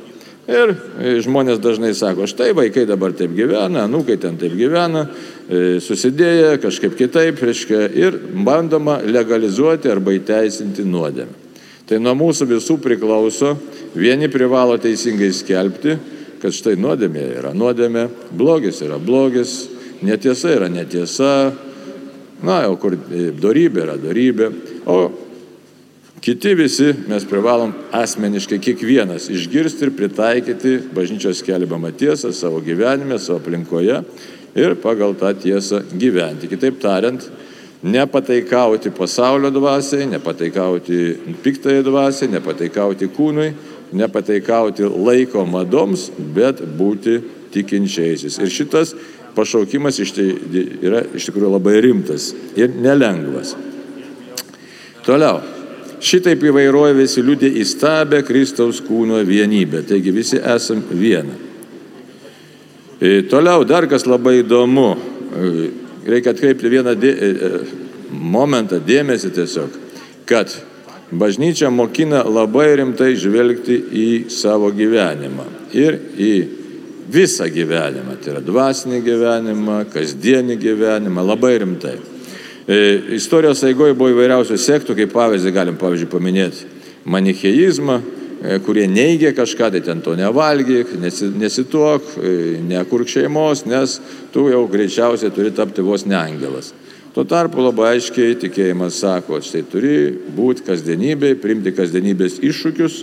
Ir 0.46 0.76
e, 1.02 1.14
žmonės 1.26 1.58
dažnai 1.58 1.96
sako, 1.98 2.28
štai 2.30 2.52
vaikai 2.54 2.84
dabar 2.86 3.16
taip 3.18 3.34
gyvena, 3.34 3.88
nukai 3.90 4.20
ten 4.22 4.38
taip 4.38 4.54
gyvena, 4.54 5.08
e, 5.50 5.80
susidėję 5.82 6.60
kažkaip 6.62 6.94
kitaip, 7.00 7.42
reiškia, 7.42 7.88
ir 7.98 8.20
bandoma 8.46 9.00
legalizuoti 9.02 9.90
arba 9.90 10.14
įteisinti 10.14 10.86
nuodėmę. 10.86 11.42
Tai 11.90 11.98
nuo 12.02 12.14
mūsų 12.18 12.48
visų 12.50 12.78
priklauso, 12.82 13.56
vieni 13.98 14.30
privalo 14.30 14.78
teisingai 14.82 15.32
skelbti, 15.34 15.98
kad 16.42 16.54
štai 16.54 16.76
nuodėmė 16.78 17.26
yra 17.40 17.54
nuodėmė, 17.58 18.06
blogis 18.38 18.84
yra 18.86 19.02
blogis, 19.02 19.64
netiesa 20.06 20.54
yra 20.54 20.70
netiesa, 20.70 21.34
na, 22.46 22.62
o 22.70 22.78
kur 22.78 22.94
e, 22.94 23.32
darybė 23.34 23.86
yra 23.88 23.98
darybė, 23.98 24.52
o 24.86 25.00
Kiti 26.22 26.54
visi 26.56 26.94
mes 27.08 27.26
privalom 27.28 27.74
asmeniškai 27.92 28.60
kiekvienas 28.60 29.28
išgirsti 29.30 29.86
ir 29.86 29.92
pritaikyti 29.98 30.78
bažnyčios 30.96 31.42
skelbiamą 31.44 31.92
tiesą 31.92 32.32
savo 32.34 32.62
gyvenime, 32.64 33.20
savo 33.20 33.40
aplinkoje 33.44 34.00
ir 34.56 34.76
pagal 34.82 35.14
tą 35.20 35.34
tiesą 35.36 35.84
gyventi. 35.92 36.48
Kitaip 36.48 36.80
tariant, 36.82 37.22
nepataikauti 37.84 38.90
pasaulio 38.96 39.52
dvasiai, 39.52 40.08
nepataikauti 40.16 41.02
piktai 41.44 41.82
dvasiai, 41.84 42.32
nepataikauti 42.32 43.12
kūnui, 43.14 43.52
nepataikauti 43.94 44.88
laiko 44.88 45.46
madoms, 45.46 46.08
bet 46.18 46.64
būti 46.80 47.20
tikinčiaisiais. 47.54 48.40
Ir 48.40 48.52
šitas 48.52 48.96
pašaukimas 49.36 50.00
iš 50.00 50.16
tai 50.16 50.30
yra 50.82 51.04
iš 51.14 51.28
tikrųjų 51.30 51.52
labai 51.58 51.76
rimtas 51.84 52.32
ir 52.56 52.72
nelengvas. 52.72 53.54
Toliau. 55.06 55.55
Šitaip 56.06 56.44
įvairovės 56.46 57.16
įliūdė 57.18 57.50
įstabę 57.64 58.20
Kristaus 58.28 58.82
kūno 58.86 59.24
vienybę. 59.26 59.82
Taigi 59.90 60.14
visi 60.14 60.38
esam 60.38 60.84
viena. 60.92 61.34
E, 63.00 63.24
toliau 63.30 63.66
dar 63.66 63.88
kas 63.90 64.06
labai 64.06 64.44
įdomu. 64.44 64.92
E, 64.94 65.66
reikia 66.06 66.36
atkreipti 66.36 66.70
vieną 66.70 66.94
dė, 67.00 67.12
e, 67.12 67.50
momentą, 68.12 68.78
dėmesį 68.86 69.34
tiesiog, 69.34 69.80
kad 70.30 70.54
bažnyčia 71.10 71.72
mokina 71.74 72.22
labai 72.24 72.70
rimtai 72.80 73.16
žvelgti 73.18 73.80
į 73.90 74.10
savo 74.30 74.70
gyvenimą 74.76 75.48
ir 75.74 75.98
į 76.22 76.34
visą 77.12 77.50
gyvenimą. 77.50 78.20
Tai 78.22 78.36
yra 78.36 78.44
dvasinį 78.46 79.02
gyvenimą, 79.06 79.80
kasdienį 79.94 80.60
gyvenimą, 80.62 81.26
labai 81.34 81.58
rimtai. 81.66 81.98
E, 82.68 83.02
istorijos 83.14 83.62
eigoje 83.68 83.94
buvo 83.94 84.10
įvairiausių 84.10 84.56
sektų, 84.58 84.96
kaip 84.98 85.12
pavyzdį 85.14 85.52
galim, 85.54 85.76
pavyzdžiui, 85.78 86.10
paminėti 86.10 86.64
manicheizmą, 87.06 88.00
e, 88.42 88.56
kurie 88.66 88.88
neigia 88.90 89.36
kažką, 89.38 89.70
tai 89.76 89.82
ten 89.86 90.02
to 90.02 90.16
nevalgyk, 90.18 90.96
nesituok, 91.38 92.16
e, 92.18 92.32
nekurk 92.66 93.12
šeimos, 93.12 93.68
nes 93.70 94.00
tu 94.34 94.48
jau 94.50 94.64
greičiausiai 94.66 95.30
turi 95.30 95.54
tapti 95.54 95.86
vos 95.86 96.08
ne 96.10 96.18
angelas. 96.18 96.74
Tuo 97.14 97.24
tarpu 97.24 97.62
labai 97.62 97.94
aiškiai 97.96 98.34
tikėjimas 98.42 98.98
sako, 99.00 99.38
štai 99.46 99.62
turi 99.70 99.94
būti 100.36 100.66
kasdienybėje, 100.66 101.38
primti 101.40 101.72
kasdienybės 101.72 102.42
iššūkius. 102.42 102.98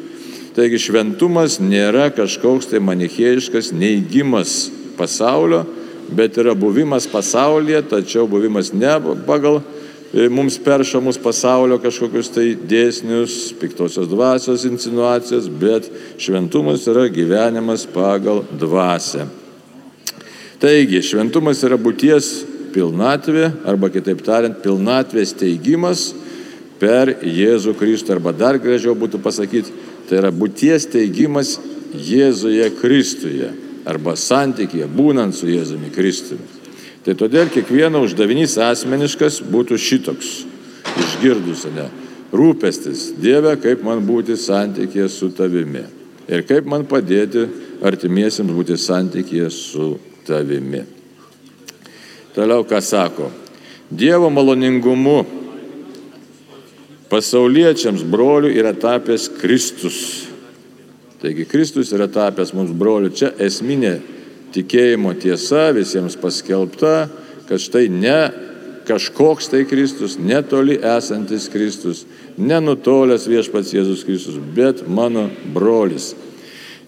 Taigi 0.53 0.77
šventumas 0.77 1.61
nėra 1.63 2.11
kažkoks 2.13 2.67
tai 2.69 2.83
manichėjiškas 2.83 3.71
neigimas 3.73 4.73
pasaulio, 4.99 5.63
bet 6.17 6.37
yra 6.39 6.55
buvimas 6.55 7.07
pasaulyje, 7.11 7.83
tačiau 7.91 8.27
buvimas 8.29 8.73
ne 8.73 8.93
pagal 9.27 9.61
e, 10.15 10.29
mums 10.29 10.59
peršamus 10.61 11.19
pasaulio 11.23 11.79
kažkokius 11.83 12.31
tai 12.35 12.47
dėsnius, 12.57 13.53
piktosios 13.61 14.09
dvasios 14.11 14.67
insinuacijas, 14.69 15.49
bet 15.49 15.89
šventumas 16.21 16.87
yra 16.91 17.09
gyvenimas 17.13 17.87
pagal 17.91 18.45
dvasę. 18.61 19.27
Taigi, 20.63 21.03
šventumas 21.03 21.65
yra 21.67 21.79
būties 21.81 22.31
pilnatvė, 22.73 23.49
arba 23.69 23.91
kitaip 23.93 24.23
tariant, 24.25 24.61
pilnatvės 24.63 25.35
teigimas 25.37 26.13
per 26.81 27.17
Jėzų 27.27 27.75
Kristų, 27.79 28.17
arba 28.17 28.33
dar 28.37 28.61
gražiau 28.63 28.95
būtų 28.99 29.21
pasakyti, 29.23 29.75
tai 30.09 30.23
yra 30.23 30.31
būties 30.35 30.87
teigimas 30.93 31.59
Jėzuje 31.93 32.71
Kristuje 32.79 33.51
arba 33.89 34.15
santykėje, 34.19 34.89
būnant 34.91 35.35
su 35.37 35.49
Jėzumi 35.51 35.91
Kristumi. 35.95 36.47
Tai 37.03 37.17
todėl 37.19 37.49
kiekvieno 37.51 38.05
uždavinys 38.07 38.55
asmeniškas 38.63 39.41
būtų 39.51 39.79
šitoks, 39.81 40.31
išgirdus, 41.03 41.67
ne, 41.75 41.89
rūpestis 42.33 43.11
Dieve, 43.19 43.57
kaip 43.59 43.83
man 43.83 44.05
būti 44.07 44.39
santykėje 44.39 45.09
su 45.11 45.33
tavimi 45.35 45.83
ir 46.31 46.45
kaip 46.47 46.67
man 46.69 46.87
padėti 46.89 47.47
artimiesiems 47.83 48.53
būti 48.55 48.79
santykėje 48.79 49.49
su 49.53 49.89
tavimi. 50.27 50.85
Toliau 52.37 52.65
ką 52.65 52.81
sako? 52.81 53.29
Dievo 53.91 54.31
maloningumu 54.33 55.19
pasauliečiams 57.13 58.07
brolių 58.09 58.53
yra 58.57 58.73
tapęs 58.73 59.27
Kristus 59.41 59.99
Taigi 61.23 61.45
Kristus 61.47 61.93
yra 61.95 62.09
tapęs 62.11 62.51
mums 62.57 62.73
broliu. 62.75 63.13
Čia 63.15 63.29
esminė 63.39 64.01
tikėjimo 64.53 65.13
tiesa 65.23 65.69
visiems 65.77 66.17
paskelbta, 66.19 67.07
kad 67.47 67.63
štai 67.63 67.87
ne 67.93 68.17
kažkoks 68.89 69.47
tai 69.53 69.63
Kristus, 69.71 70.17
netoli 70.19 70.81
esantis 70.83 71.47
Kristus, 71.53 72.03
nenutolęs 72.35 73.29
viešpats 73.31 73.71
Jėzus 73.71 74.03
Kristus, 74.03 74.41
bet 74.57 74.83
mano 74.89 75.29
brolis, 75.55 76.13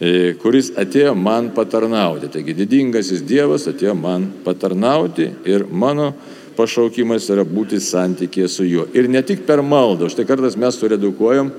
e, 0.00 0.34
kuris 0.42 0.72
atėjo 0.82 1.14
man 1.14 1.52
patarnauti. 1.54 2.32
Taigi 2.34 2.56
didingasis 2.58 3.22
Dievas 3.22 3.68
atėjo 3.70 3.94
man 3.94 4.26
patarnauti 4.42 5.30
ir 5.46 5.68
mano 5.70 6.10
pašaukimas 6.58 7.30
yra 7.30 7.46
būti 7.46 7.78
santykėje 7.82 8.50
su 8.50 8.66
juo. 8.66 8.88
Ir 8.98 9.06
ne 9.06 9.22
tik 9.22 9.46
per 9.46 9.62
maldą, 9.62 10.10
štai 10.10 10.26
kartais 10.26 10.58
mes 10.58 10.82
suredukuojam 10.82 11.54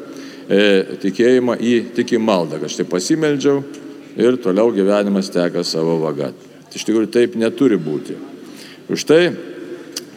e, 0.50 0.98
tikėjimą 1.02 1.58
į 1.60 1.74
tik 1.96 2.16
į 2.16 2.22
maldą, 2.22 2.60
kad 2.62 2.74
štai 2.74 2.88
pasimeldžiau 2.90 3.64
ir 4.16 4.38
toliau 4.44 4.72
gyvenimas 4.75 5.32
teka 5.34 5.64
savo 5.68 5.98
vaga. 6.04 6.32
Iš 6.75 6.84
tikrųjų 6.84 7.12
taip 7.12 7.36
neturi 7.40 7.78
būti. 7.80 8.18
Už 8.92 9.06
tai 9.08 9.22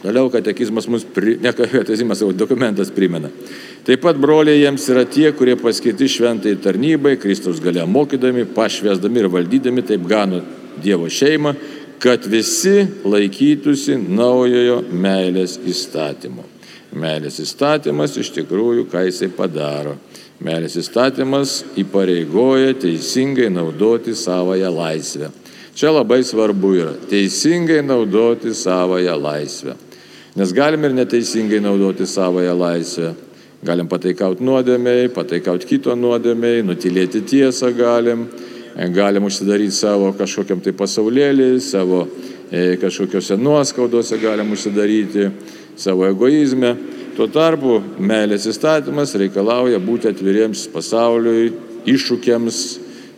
toliau 0.03 0.29
katekizmas 0.31 0.87
mums, 0.91 1.05
pri, 1.07 1.37
ne 1.41 1.53
katekizmas, 1.55 2.21
o 2.23 2.31
dokumentas 2.35 2.91
primena. 2.91 3.31
Taip 3.87 4.03
pat 4.03 4.19
broliai 4.19 4.59
jiems 4.61 4.85
yra 4.91 5.05
tie, 5.07 5.29
kurie 5.35 5.55
paskirti 5.59 6.07
šventai 6.11 6.57
tarnybai, 6.61 7.15
Kristus 7.19 7.61
galia 7.63 7.87
mokydami, 7.87 8.45
pašvesdami 8.55 9.23
ir 9.23 9.31
valdydami, 9.31 9.85
taip 9.87 10.07
gano 10.07 10.43
Dievo 10.79 11.09
šeimą, 11.11 11.55
kad 11.99 12.23
visi 12.31 12.85
laikytųsi 13.03 13.97
naujojo 13.99 14.83
meilės 14.95 15.57
įstatymo. 15.67 16.58
Meilės 16.89 17.37
įstatymas 17.43 18.15
iš 18.17 18.31
tikrųjų, 18.33 18.87
ką 18.89 19.03
jisai 19.05 19.29
padaro. 19.29 19.93
Meilės 20.41 20.77
įstatymas 20.79 21.59
įpareigoja 21.77 22.73
teisingai 22.81 23.49
naudoti 23.53 24.15
savoją 24.17 24.71
laisvę. 24.73 25.29
Čia 25.77 25.93
labai 25.93 26.23
svarbu 26.25 26.73
yra 26.75 26.93
teisingai 27.11 27.83
naudoti 27.85 28.55
savoją 28.57 29.13
laisvę. 29.21 29.75
Nes 30.35 30.53
galim 30.55 30.83
ir 30.87 30.95
neteisingai 30.97 31.61
naudoti 31.61 32.07
savoją 32.09 32.55
laisvę. 32.57 33.13
Galim 33.63 33.89
pataikauti 33.91 34.43
nuodėmiai, 34.47 35.11
pataikauti 35.13 35.67
kito 35.67 35.93
nuodėmiai, 35.95 36.63
nutilėti 36.63 37.21
tiesą 37.27 37.73
galim, 37.75 38.25
galim 38.95 39.27
užsidaryti 39.27 39.75
savo 39.75 40.13
kažkokiam 40.15 40.61
tai 40.63 40.71
pasaulėlį, 40.79 41.49
savo 41.59 42.05
e, 42.51 42.77
kažkokiose 42.79 43.35
nuoskaudose 43.35 44.19
galim 44.21 44.55
užsidaryti, 44.55 45.27
savo 45.79 46.07
egoizme. 46.09 46.75
Tuo 47.15 47.27
tarpu 47.31 47.79
meilės 47.99 48.45
įstatymas 48.47 49.15
reikalauja 49.19 49.79
būti 49.83 50.11
atviriems 50.11 50.67
pasauliui, 50.71 51.49
iššūkiams, 51.89 52.59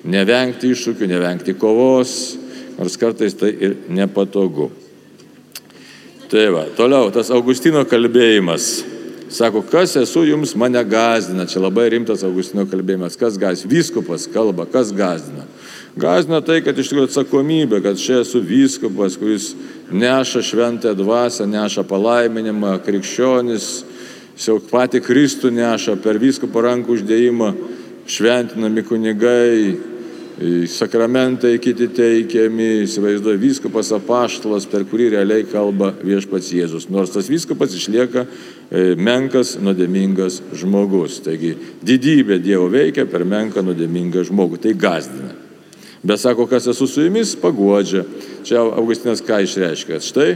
nevengti 0.10 0.72
iššūkių, 0.74 1.10
nevengti 1.12 1.53
kovos, 1.58 2.38
nors 2.80 2.98
kartais 2.98 3.36
tai 3.38 3.51
ir 3.53 3.75
nepatogu. 3.94 4.72
Tai 6.32 6.48
va, 6.56 6.63
toliau 6.77 7.12
tas 7.13 7.30
Augustino 7.36 7.84
kalbėjimas. 7.86 8.72
Sako, 9.32 9.62
kas 9.68 9.98
esu 10.00 10.25
jums 10.27 10.53
mane 10.60 10.80
gazdina. 10.88 11.46
Čia 11.48 11.62
labai 11.63 11.89
rimtas 11.94 12.24
Augustino 12.27 12.65
kalbėjimas. 12.68 13.18
Kas 13.20 13.38
gazdina? 13.39 13.72
Vyskupas 13.72 14.27
kalba, 14.32 14.65
kas 14.68 14.91
gazdina. 14.96 15.46
Gazdina 15.95 16.39
tai, 16.39 16.62
kad 16.63 16.77
iš 16.79 16.88
tikrųjų 16.88 17.10
atsakomybė, 17.10 17.81
kad 17.83 18.00
čia 18.00 18.21
esu 18.21 18.39
vyskupas, 18.39 19.17
kuris 19.19 19.50
neša 19.91 20.39
šventą 20.48 20.93
dvasę, 20.95 21.43
neša 21.51 21.83
palaiminimą, 21.83 22.77
krikščionis, 22.86 23.67
jau 24.39 24.55
pati 24.71 25.01
Kristų 25.03 25.51
neša 25.51 25.98
per 26.00 26.21
vyskupo 26.21 26.63
rankų 26.63 26.95
uždėjimą, 26.95 27.50
šventinami 28.07 28.86
kunigai, 28.88 29.57
sakramentai 30.71 31.57
kiti 31.62 31.89
teikiami, 31.91 32.69
įsivaizduoja 32.86 33.38
vyskupas 33.41 33.91
apaštalas, 33.93 34.65
per 34.71 34.88
kurį 34.89 35.12
realiai 35.17 35.43
kalba 35.43 35.91
viešpats 36.00 36.53
Jėzus. 36.55 36.88
Nors 36.89 37.12
tas 37.13 37.29
vyskupas 37.29 37.75
išlieka 37.77 38.24
e, 38.25 38.95
menkas, 38.95 39.57
nuodėmingas 39.62 40.39
žmogus. 40.63 41.19
Taigi 41.27 41.53
didybė 41.83 42.39
Dievo 42.41 42.71
veikia 42.71 43.05
per 43.12 43.27
menką, 43.27 43.62
nuodėmingą 43.67 44.25
žmogų. 44.31 44.63
Tai 44.63 44.74
gazdina. 44.88 45.40
Bet 46.03 46.20
sako, 46.20 46.48
kas 46.50 46.67
esu 46.67 46.88
su 46.88 47.03
jumis, 47.05 47.36
paguodžia. 47.38 48.03
Čia 48.43 48.63
Augustinas 48.63 49.22
ką 49.22 49.43
išreiškia? 49.46 50.01
Štai 50.01 50.31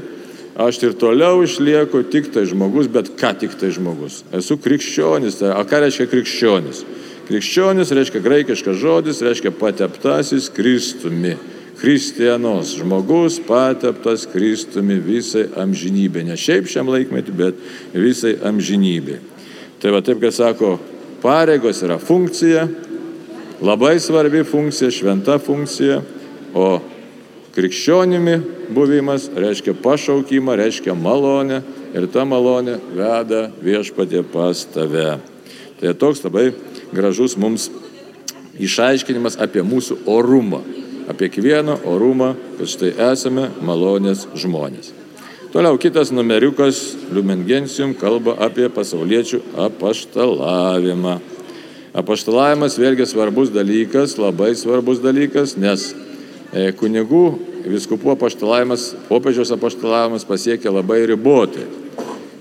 aš 0.56 0.78
ir 0.84 0.94
toliau 0.96 1.42
išlieku 1.44 2.04
tik 2.08 2.30
tai 2.34 2.46
žmogus, 2.48 2.88
bet 2.88 3.12
ką 3.20 3.34
tik 3.40 3.58
tai 3.60 3.74
žmogus. 3.76 4.22
Esu 4.36 4.60
krikščionis. 4.62 5.42
Tai, 5.42 5.56
o 5.60 5.66
ką 5.68 5.82
reiškia 5.84 6.08
krikščionis? 6.12 6.86
Krikščionis 7.26 7.92
reiškia 7.98 8.22
graikiškas 8.22 8.78
žodis, 8.80 9.24
reiškia 9.26 9.52
pateptasis 9.58 10.52
Kristumi. 10.54 11.36
Kristienos 11.76 12.78
žmogus 12.80 13.42
pateptas 13.44 14.24
Kristumi 14.32 14.96
visai 15.04 15.50
amžinybė. 15.60 16.24
Ne 16.30 16.38
šiaip 16.40 16.70
šiam 16.72 16.88
laikmetį, 16.94 17.34
bet 17.36 17.58
visai 17.92 18.38
amžinybė. 18.48 19.18
Tai 19.82 19.92
va 19.92 20.00
taip, 20.06 20.22
kad 20.24 20.34
sako, 20.34 20.78
pareigos 21.26 21.82
yra 21.84 21.98
funkcija, 22.00 22.64
labai 23.62 24.00
svarbi 24.00 24.44
funkcija, 24.44 24.92
šventa 24.92 25.38
funkcija, 25.40 26.02
o 26.54 26.80
krikščionimi 27.56 28.40
buvimas 28.76 29.30
reiškia 29.36 29.76
pašaukimą, 29.84 30.56
reiškia 30.60 30.96
malonę 30.96 31.62
ir 31.96 32.08
ta 32.12 32.26
malonė 32.28 32.80
veda 32.96 33.48
viešpatė 33.64 34.24
pas 34.34 34.66
tave. 34.74 35.18
Tai 35.80 35.94
toks 36.00 36.24
labai 36.26 36.50
gražus 36.96 37.38
mums 37.40 37.70
išaiškinimas 38.60 39.40
apie 39.44 39.64
mūsų 39.64 40.02
orumą, 40.08 40.62
apie 41.12 41.30
kiekvieną 41.32 41.82
orumą, 41.92 42.34
kad 42.60 42.72
štai 42.72 42.94
esame 43.12 43.50
malonės 43.64 44.28
žmonės. 44.36 44.92
Toliau 45.56 45.78
kitas 45.80 46.12
numeriukas 46.12 46.98
Lumengensium 47.16 47.94
kalba 47.96 48.34
apie 48.44 48.68
pasauliečių 48.68 49.40
apaštalavimą. 49.70 51.14
Apaštalavimas 51.96 52.76
vėlgi 52.76 53.06
svarbus 53.08 53.54
dalykas, 53.56 54.18
labai 54.20 54.50
svarbus 54.60 55.00
dalykas, 55.00 55.54
nes 55.56 55.94
e, 56.52 56.74
kunigų 56.76 57.24
viskupų 57.72 58.12
apaštalavimas, 58.18 58.90
popiežiaus 59.08 59.54
apaštalavimas 59.56 60.28
pasiekia 60.28 60.74
labai 60.76 61.06
ribotai. 61.08 61.64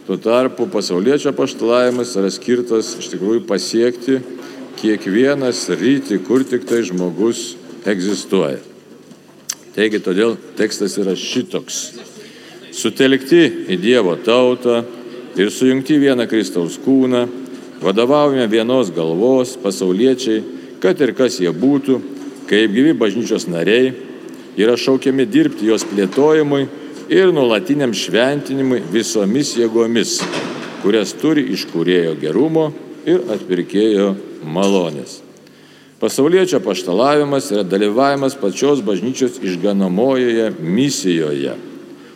Tuo 0.09 0.19
tarpu 0.19 0.67
pasaulietčio 0.73 1.31
apaštalavimas 1.31 2.17
yra 2.19 2.33
skirtas 2.35 2.97
iš 2.99 3.13
tikrųjų 3.13 3.45
pasiekti 3.47 4.19
kiekvienas 4.81 5.69
rytį, 5.71 6.19
kur 6.27 6.43
tik 6.43 6.67
tai 6.67 6.83
žmogus 6.85 7.55
egzistuoja. 7.87 8.59
Taigi 9.79 10.03
todėl 10.03 10.35
tekstas 10.59 10.99
yra 10.99 11.15
šitoks. 11.15 11.79
Sutelkti 12.75 13.47
į 13.71 13.79
Dievo 13.79 14.19
tautą 14.19 14.83
ir 15.39 15.55
sujungti 15.55 16.03
vieną 16.03 16.27
Kristaus 16.27 16.75
kūną, 16.83 17.25
vadovaujame 17.85 18.47
vienos 18.49 18.91
galvos 18.91 19.59
pasauliečiai, 19.61 20.43
kad 20.81 21.01
ir 21.05 21.13
kas 21.17 21.37
jie 21.41 21.53
būtų, 21.53 21.99
kaip 22.49 22.73
gyvi 22.73 22.95
bažnyčios 22.97 23.45
nariai, 23.49 23.93
yra 24.57 24.77
šaukiami 24.81 25.27
dirbti 25.29 25.69
jos 25.69 25.85
plėtojimui 25.91 26.65
ir 27.13 27.33
nuolatiniam 27.37 27.93
šventinimui 27.93 28.81
visomis 28.93 29.53
jėgomis, 29.59 30.17
kurias 30.81 31.13
turi 31.21 31.45
iš 31.53 31.67
kurėjo 31.73 32.17
gerumo 32.21 32.71
ir 33.05 33.21
atpirkėjo 33.35 34.15
malonės. 34.49 35.21
Pasaulietčio 36.01 36.61
paštalavimas 36.65 37.51
yra 37.53 37.63
dalyvavimas 37.69 38.37
pačios 38.41 38.81
bažnyčios 38.85 39.39
išganomojoje 39.45 40.51
misijoje. 40.61 41.55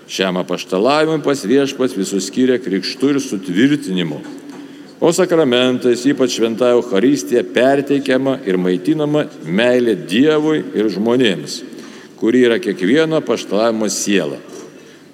Šiam 0.09 0.40
apaštalavimui 0.40 1.20
pas 1.24 1.44
viešpas 1.44 1.94
visus 1.96 2.28
skiria 2.28 2.57
krikštų 2.61 3.14
ir 3.14 3.22
sutvirtinimu 3.22 4.20
O 5.00 5.12
sakramentais, 5.12 6.02
ypač 6.11 6.34
šventąją 6.34 6.80
Eucharistiją, 6.80 7.44
perteikiama 7.54 8.40
ir 8.46 8.56
maitinama 8.58 9.28
meilė 9.46 9.94
Dievui 10.11 10.64
ir 10.74 10.88
žmonėms, 10.90 11.61
kuri 12.18 12.42
yra 12.48 12.58
kiekvieno 12.58 13.20
paštalavimo 13.22 13.87
siela. 13.94 14.40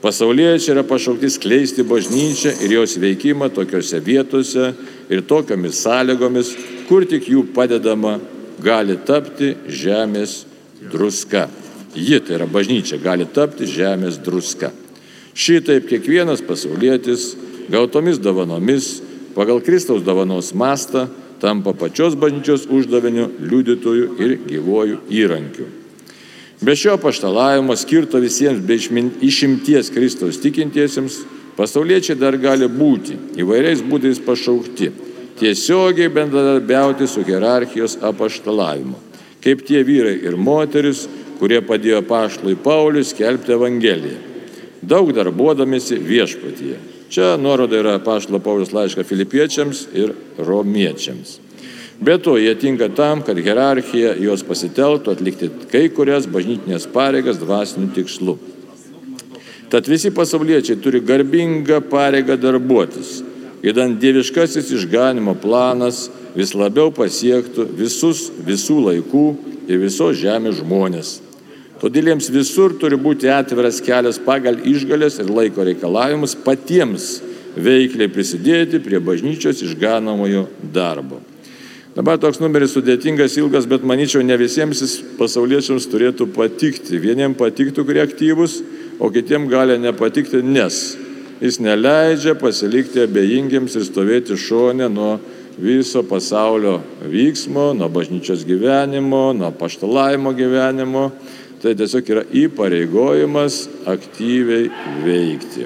Pasauliečiai 0.01 0.73
yra 0.73 0.87
pašaukti 0.89 1.29
skleisti 1.33 1.85
bažnyčią 1.85 2.55
ir 2.65 2.73
jos 2.79 2.97
veikimą 3.01 3.51
tokiuose 3.53 4.01
vietose 4.05 4.73
ir 5.13 5.23
tokiamis 5.29 5.85
sąlygomis, 5.85 6.57
kur 6.89 7.05
tik 7.09 7.29
jų 7.29 7.47
padedama 7.53 8.19
gali 8.65 8.97
tapti 9.05 9.53
žemės 9.69 10.45
druska. 10.93 11.51
Ji, 11.95 12.21
tai 12.25 12.39
yra 12.41 12.49
bažnyčia, 12.49 12.97
gali 13.05 13.29
tapti 13.29 13.69
žemės 13.69 14.17
druska. 14.25 14.73
Šitaip 15.37 15.91
kiekvienas 15.93 16.41
pasaulietis 16.45 17.35
gautomis 17.69 18.21
davanomis 18.21 18.95
pagal 19.35 19.61
Kristaus 19.61 20.03
dovanos 20.07 20.55
mastą 20.55 21.09
tampa 21.41 21.75
pačios 21.77 22.15
bažnyčios 22.17 22.69
uždaviniu, 22.71 23.29
liudytojų 23.43 24.05
ir 24.23 24.37
gyvojų 24.49 25.01
įrankiu. 25.13 25.67
Be 26.65 26.73
šio 26.79 26.95
paštalavimo 27.03 27.75
skirto 27.77 28.21
visiems 28.23 28.63
be 28.65 28.79
išimties 29.27 29.91
Kristaus 29.93 30.39
tikintiesiems, 30.41 31.19
pasauliečiai 31.59 32.17
dar 32.17 32.39
gali 32.41 32.69
būti 32.71 33.19
įvairiais 33.43 33.83
būdais 33.85 34.23
pašaukti, 34.25 34.89
tiesiogiai 35.41 36.09
bendradarbiauti 36.09 37.11
su 37.11 37.27
hierarchijos 37.27 37.99
apaštalavimu, 38.01 38.97
kaip 39.45 39.67
tie 39.67 39.83
vyrai 39.85 40.17
ir 40.25 40.39
moteris, 40.41 41.05
kurie 41.43 41.61
padėjo 41.61 42.01
paštlui 42.09 42.57
Pauliui 42.57 43.05
skelbti 43.05 43.53
Evangeliją, 43.59 44.17
daug 44.81 45.11
darbuodamėsi 45.13 45.99
viešpatyje. 46.01 46.94
Čia 47.15 47.37
nuoroda 47.39 47.79
yra 47.79 47.99
Paštalo 48.03 48.41
Paulius 48.43 48.73
laiška 48.75 49.05
filipiečiams 49.07 49.85
ir 49.95 50.11
romiečiams. 50.39 51.37
Be 52.03 52.17
to, 52.19 52.35
jie 52.43 52.55
tinka 52.59 52.89
tam, 52.91 53.21
kad 53.23 53.39
hierarchija 53.39 54.17
juos 54.19 54.43
pasitelktų 54.43 55.13
atlikti 55.13 55.51
kai 55.71 55.85
kurias 55.95 56.27
bažnytinės 56.27 56.89
pareigas 56.91 57.39
dvasinių 57.39 57.93
tikslų. 57.95 58.35
Tad 59.71 59.87
visi 59.87 60.11
pasauliečiai 60.11 60.81
turi 60.83 60.99
garbingą 61.07 61.79
pareigą 61.87 62.35
darbuotis, 62.35 63.21
įdant 63.63 64.03
dieviškasis 64.03 64.75
išganimo 64.75 65.37
planas 65.39 66.09
vis 66.35 66.51
labiau 66.59 66.91
pasiektų 66.91 67.69
visus 67.79 68.27
visų 68.43 68.81
laikų 68.89 69.27
ir 69.71 69.79
visos 69.87 70.19
žemės 70.19 70.59
žmonės. 70.65 71.21
Todėl 71.85 72.07
jiems 72.09 72.31
visur 72.33 72.73
turi 72.81 72.97
būti 72.97 73.29
atviras 73.29 73.77
kelias 73.85 74.17
pagal 74.17 74.57
išgalės 74.57 75.19
ir 75.21 75.29
laiko 75.29 75.67
reikalavimus 75.69 76.33
patiems 76.41 77.19
veikliai 77.61 78.09
prisidėti 78.09 78.81
prie 78.81 79.03
bažnyčios 79.05 79.61
išganomojo 79.67 80.47
darbo. 80.73 81.21
Dabar 81.93 82.17
toks 82.17 82.41
numeris 82.41 82.73
sudėtingas, 82.73 83.37
ilgas, 83.37 83.69
bet 83.69 83.85
manyčiau, 83.85 84.25
ne 84.25 84.39
visiems 84.41 84.81
jis 84.81 84.97
pasauliečiams 85.19 85.85
turėtų 85.93 86.31
patikti. 86.33 86.97
Vieniems 87.05 87.37
patiktų, 87.37 87.85
kurie 87.85 88.01
aktyvus, 88.01 88.63
o 88.97 89.13
kitiems 89.13 89.53
gali 89.53 89.77
nepatikti, 89.77 90.41
nes 90.41 90.97
jis 91.45 91.61
neleidžia 91.61 92.33
pasilikti 92.41 93.05
abejingiems 93.05 93.77
ir 93.77 93.85
stovėti 93.85 94.41
šonę 94.41 94.89
nuo 94.89 95.19
viso 95.61 96.01
pasaulio 96.09 96.81
vyksmo, 97.05 97.75
nuo 97.77 97.93
bažnyčios 97.93 98.49
gyvenimo, 98.49 99.35
nuo 99.37 99.53
paštalavimo 99.53 100.33
gyvenimo. 100.33 101.11
Tai 101.65 101.73
tiesiog 101.73 102.11
yra 102.13 102.23
įpareigojimas 102.29 103.63
aktyviai 103.89 104.67
veikti. 105.01 105.65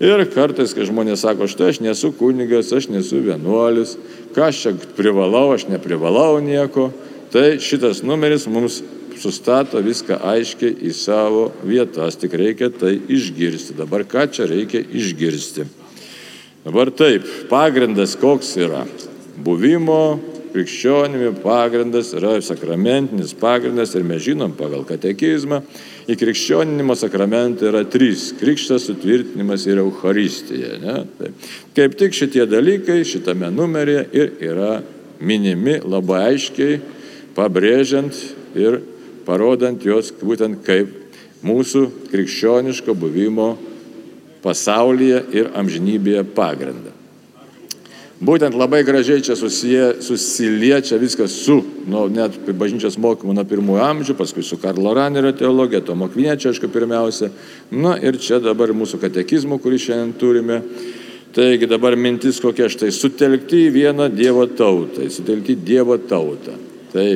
Ir 0.00 0.22
kartais, 0.32 0.72
kai 0.72 0.86
žmonės 0.88 1.20
sako, 1.26 1.44
štai 1.50 1.72
aš 1.74 1.80
nesu 1.84 2.14
kunigas, 2.16 2.70
aš 2.72 2.86
nesu 2.88 3.18
vienuolis, 3.26 3.98
ką 4.32 4.46
aš 4.46 4.60
čia 4.62 4.72
privalau, 4.96 5.50
aš 5.52 5.66
neprivalau 5.68 6.38
nieko, 6.40 6.86
tai 7.34 7.58
šitas 7.60 8.00
numeris 8.06 8.46
mums 8.48 8.78
sustato 9.20 9.82
viską 9.84 10.16
aiškiai 10.30 10.78
į 10.88 10.94
savo 10.96 11.48
vietas, 11.66 12.16
tik 12.16 12.38
reikia 12.38 12.70
tai 12.72 12.94
išgirsti. 12.96 13.76
Dabar 13.76 14.06
ką 14.08 14.30
čia 14.32 14.48
reikia 14.48 14.80
išgirsti? 14.80 15.68
Dabar 16.64 16.88
taip, 16.94 17.28
pagrindas 17.52 18.16
koks 18.16 18.54
yra? 18.64 18.86
Buvimo 19.44 20.00
krikščionimi 20.52 21.32
pagrindas 21.42 22.12
yra 22.16 22.36
sakramentinis 22.42 23.34
pagrindas 23.38 23.94
ir 23.94 24.04
mes 24.06 24.22
žinom 24.24 24.54
pagal 24.58 24.84
katekizmą, 24.88 25.60
įkrikščioninimo 26.08 26.96
sakramentai 26.98 27.70
yra 27.70 27.84
trys- 27.84 28.32
krikštas, 28.40 28.88
sutvirtinimas 28.88 29.66
ir 29.66 29.78
Euharistija. 29.78 30.78
Ne? 30.80 31.06
Tai 31.18 31.32
kaip 31.74 31.98
tik 31.98 32.12
šitie 32.12 32.46
dalykai 32.46 33.04
šitame 33.04 33.50
numeryje 33.52 34.06
ir 34.12 34.30
yra 34.40 34.82
minimi 35.20 35.80
labai 35.84 36.34
aiškiai, 36.34 36.80
pabrėžiant 37.34 38.14
ir 38.54 38.80
parodant 39.26 39.80
juos 39.82 40.10
būtent 40.12 40.64
kaip 40.64 40.88
mūsų 41.44 41.86
krikščioniško 42.10 42.94
buvimo 42.94 43.56
pasaulyje 44.42 45.24
ir 45.34 45.50
amžinybėje 45.54 46.24
pagrindą. 46.34 46.97
Būtent 48.18 48.56
labai 48.58 48.80
gražiai 48.82 49.22
čia 49.22 49.36
susiję, 49.38 50.00
susiliečia 50.02 50.96
viskas 50.98 51.36
su, 51.44 51.60
nu, 51.86 52.08
net 52.10 52.34
bažnyčios 52.50 52.96
mokymu 52.98 53.30
nuo 53.36 53.44
pirmųjų 53.46 53.84
amžių, 53.84 54.16
paskui 54.18 54.42
su 54.42 54.58
Karlo 54.58 54.90
Ranerio 54.98 55.30
teologija, 55.38 55.84
to 55.86 55.94
mokviniečio, 55.94 56.50
aišku, 56.50 56.66
pirmiausia. 56.74 57.28
Na 57.70 57.94
ir 58.02 58.18
čia 58.18 58.40
dabar 58.42 58.74
mūsų 58.74 58.98
katekizmų, 59.04 59.60
kurį 59.62 59.78
šiandien 59.84 60.16
turime. 60.18 60.58
Taigi 61.38 61.68
dabar 61.70 61.94
mintis 61.94 62.40
kokia 62.42 62.66
štai, 62.72 62.90
sutelkti 62.90 63.68
į 63.68 63.70
vieną 63.76 64.08
Dievo 64.10 64.48
tautą, 64.50 65.06
sutelkti 65.14 65.54
Dievo 65.62 66.00
tautą. 66.02 66.56
Tai 66.90 67.06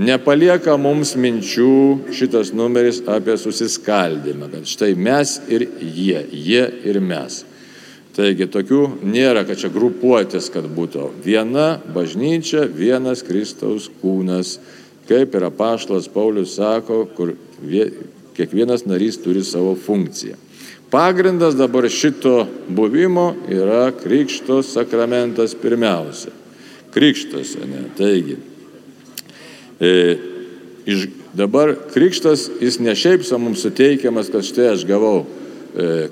nepalieka 0.00 0.78
mums 0.80 1.12
minčių 1.18 2.14
šitas 2.16 2.54
numeris 2.56 3.02
apie 3.04 3.36
susiskaldimą, 3.36 4.48
kad 4.54 4.72
štai 4.72 4.94
mes 4.96 5.36
ir 5.52 5.68
jie, 5.76 6.24
jie 6.32 6.64
ir 6.88 7.02
mes. 7.04 7.42
Taigi 8.18 8.48
tokių 8.50 8.80
nėra, 9.06 9.44
kad 9.46 9.60
čia 9.60 9.68
grupuotis, 9.70 10.48
kad 10.50 10.64
būtų 10.74 11.04
viena 11.22 11.76
bažnyčia, 11.94 12.64
vienas 12.66 13.22
Kristaus 13.22 13.86
kūnas, 14.00 14.56
kaip 15.06 15.36
ir 15.38 15.46
apaštalas 15.46 16.10
Paulius 16.10 16.56
sako, 16.58 17.04
kur 17.14 17.36
kiekvienas 18.34 18.88
narys 18.90 19.20
turi 19.22 19.44
savo 19.46 19.76
funkciją. 19.78 20.34
Pagrindas 20.90 21.54
dabar 21.54 21.86
šito 21.92 22.48
buvimo 22.68 23.36
yra 23.52 23.92
Krikšto 23.94 24.64
sakramentas 24.66 25.54
pirmiausia. 25.54 26.34
Krikštas, 26.90 27.54
ne? 27.60 27.84
Taigi, 27.94 28.38
e, 29.78 30.16
iš, 30.90 31.06
dabar 31.38 31.76
Krikštas, 31.92 32.48
jis 32.58 32.80
ne 32.82 32.98
šiaip 32.98 33.22
sa 33.22 33.38
mums 33.38 33.62
suteikiamas, 33.62 34.32
kad 34.32 34.42
štai 34.42 34.72
aš 34.72 34.88
gavau 34.88 35.26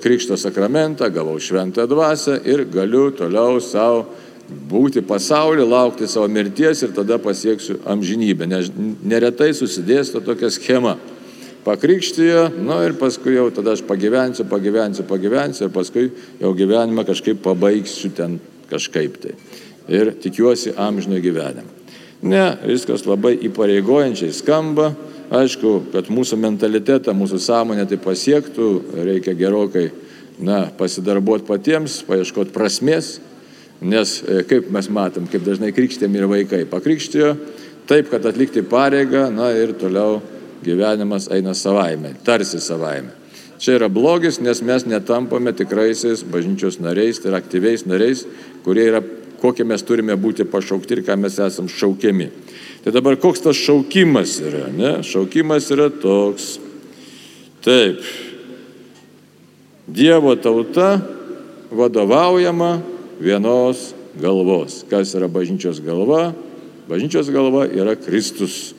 Krikšto 0.03 0.37
sakramentą, 0.39 1.09
gavau 1.11 1.41
šventą 1.43 1.89
dvasę 1.91 2.39
ir 2.47 2.65
galiu 2.71 3.11
toliau 3.11 3.59
savo 3.61 4.05
būti 4.47 5.03
pasaulyje, 5.03 5.67
laukti 5.67 6.07
savo 6.07 6.29
mirties 6.31 6.85
ir 6.87 6.93
tada 6.95 7.19
pasieksiu 7.19 7.81
amžinybę. 7.91 8.47
Nes 8.47 8.71
neretai 9.03 9.51
susidėsto 9.59 10.23
tokia 10.23 10.53
schema. 10.55 10.97
Pakrikštijo, 11.67 12.45
nu 12.63 12.79
ir 12.87 12.95
paskui 12.95 13.35
jau 13.35 13.49
tada 13.51 13.75
aš 13.75 13.83
pagyvensiu, 13.89 14.47
pagyvensiu, 14.47 15.03
pagyvensiu 15.09 15.67
ir 15.67 15.73
paskui 15.75 16.05
jau 16.39 16.53
gyvenimą 16.55 17.03
kažkaip 17.09 17.41
pabaigsiu 17.43 18.13
ten 18.15 18.39
kažkaip 18.71 19.19
tai. 19.19 19.35
Ir 19.91 20.13
tikiuosi 20.23 20.77
amžino 20.79 21.19
gyvenimą. 21.23 21.75
Ne, 22.27 22.45
viskas 22.71 23.03
labai 23.07 23.35
įpareigojančiai 23.49 24.33
skamba, 24.35 24.93
Aišku, 25.27 25.91
kad 25.91 26.07
mūsų 26.13 26.39
mentalitetą, 26.39 27.11
mūsų 27.17 27.41
sąmonę 27.43 27.87
tai 27.91 27.99
pasiektų, 27.99 28.67
reikia 29.09 29.35
gerokai 29.35 29.89
na, 30.39 30.69
pasidarbuoti 30.79 31.49
patiems, 31.49 31.99
paieškoti 32.07 32.55
prasmės, 32.55 33.17
nes 33.83 34.21
e, 34.23 34.45
kaip 34.47 34.71
mes 34.71 34.89
matom, 34.93 35.27
kaip 35.31 35.43
dažnai 35.43 35.73
krikštėmi 35.75 36.21
ir 36.21 36.29
vaikai 36.31 36.63
pakrikštijo, 36.71 37.35
taip, 37.91 38.11
kad 38.13 38.27
atlikti 38.29 38.63
pareigą, 38.63 39.27
na 39.35 39.51
ir 39.57 39.75
toliau 39.81 40.21
gyvenimas 40.63 41.27
eina 41.35 41.55
savaime, 41.59 42.15
tarsi 42.25 42.63
savaime. 42.63 43.11
Čia 43.59 43.79
yra 43.81 43.89
blogis, 43.89 44.39
nes 44.45 44.61
mes 44.63 44.85
netampame 44.87 45.51
tikraisiais 45.57 46.23
bažnyčios 46.29 46.79
nariais, 46.79 47.19
tai 47.19 47.33
yra 47.33 47.41
aktyviais 47.41 47.87
nariais, 47.89 48.27
kurie 48.63 48.85
yra, 48.91 49.01
kokie 49.41 49.65
mes 49.65 49.83
turime 49.83 50.15
būti 50.21 50.45
pašaukti 50.49 50.99
ir 50.99 51.03
ką 51.07 51.17
mes 51.19 51.39
esam 51.41 51.71
šaukiami. 51.73 52.29
Tai 52.87 52.93
dabar 52.95 53.17
koks 53.19 53.41
tas 53.43 53.59
šaukimas 53.59 54.37
yra? 54.47 54.69
Ne? 54.71 54.91
Šaukimas 55.03 55.65
yra 55.75 55.89
toks. 55.91 56.53
Taip. 57.67 57.99
Dievo 59.91 60.37
tauta 60.39 61.01
vadovaujama 61.75 62.77
vienos 63.19 63.89
galvos. 64.23 64.85
Kas 64.87 65.17
yra 65.19 65.27
bažnyčios 65.27 65.83
galva? 65.83 66.31
Bažnyčios 66.87 67.27
galva 67.35 67.67
yra 67.67 67.99
Kristus. 67.99 68.77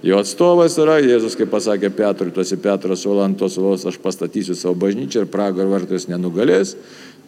Jo 0.00 0.24
atstovas 0.24 0.80
yra 0.80 0.96
Jėzus, 1.04 1.36
kaip 1.36 1.52
pasakė 1.52 1.92
Petrui, 1.92 2.32
tuosi 2.32 2.56
Petras 2.56 3.04
Olantos 3.04 3.60
valos, 3.60 3.84
aš 3.84 4.00
pastatysiu 4.00 4.56
savo 4.56 4.80
bažnyčią 4.80 5.26
ir 5.26 5.28
pragar 5.28 5.68
vartais 5.68 6.08
nenugalės. 6.08 6.72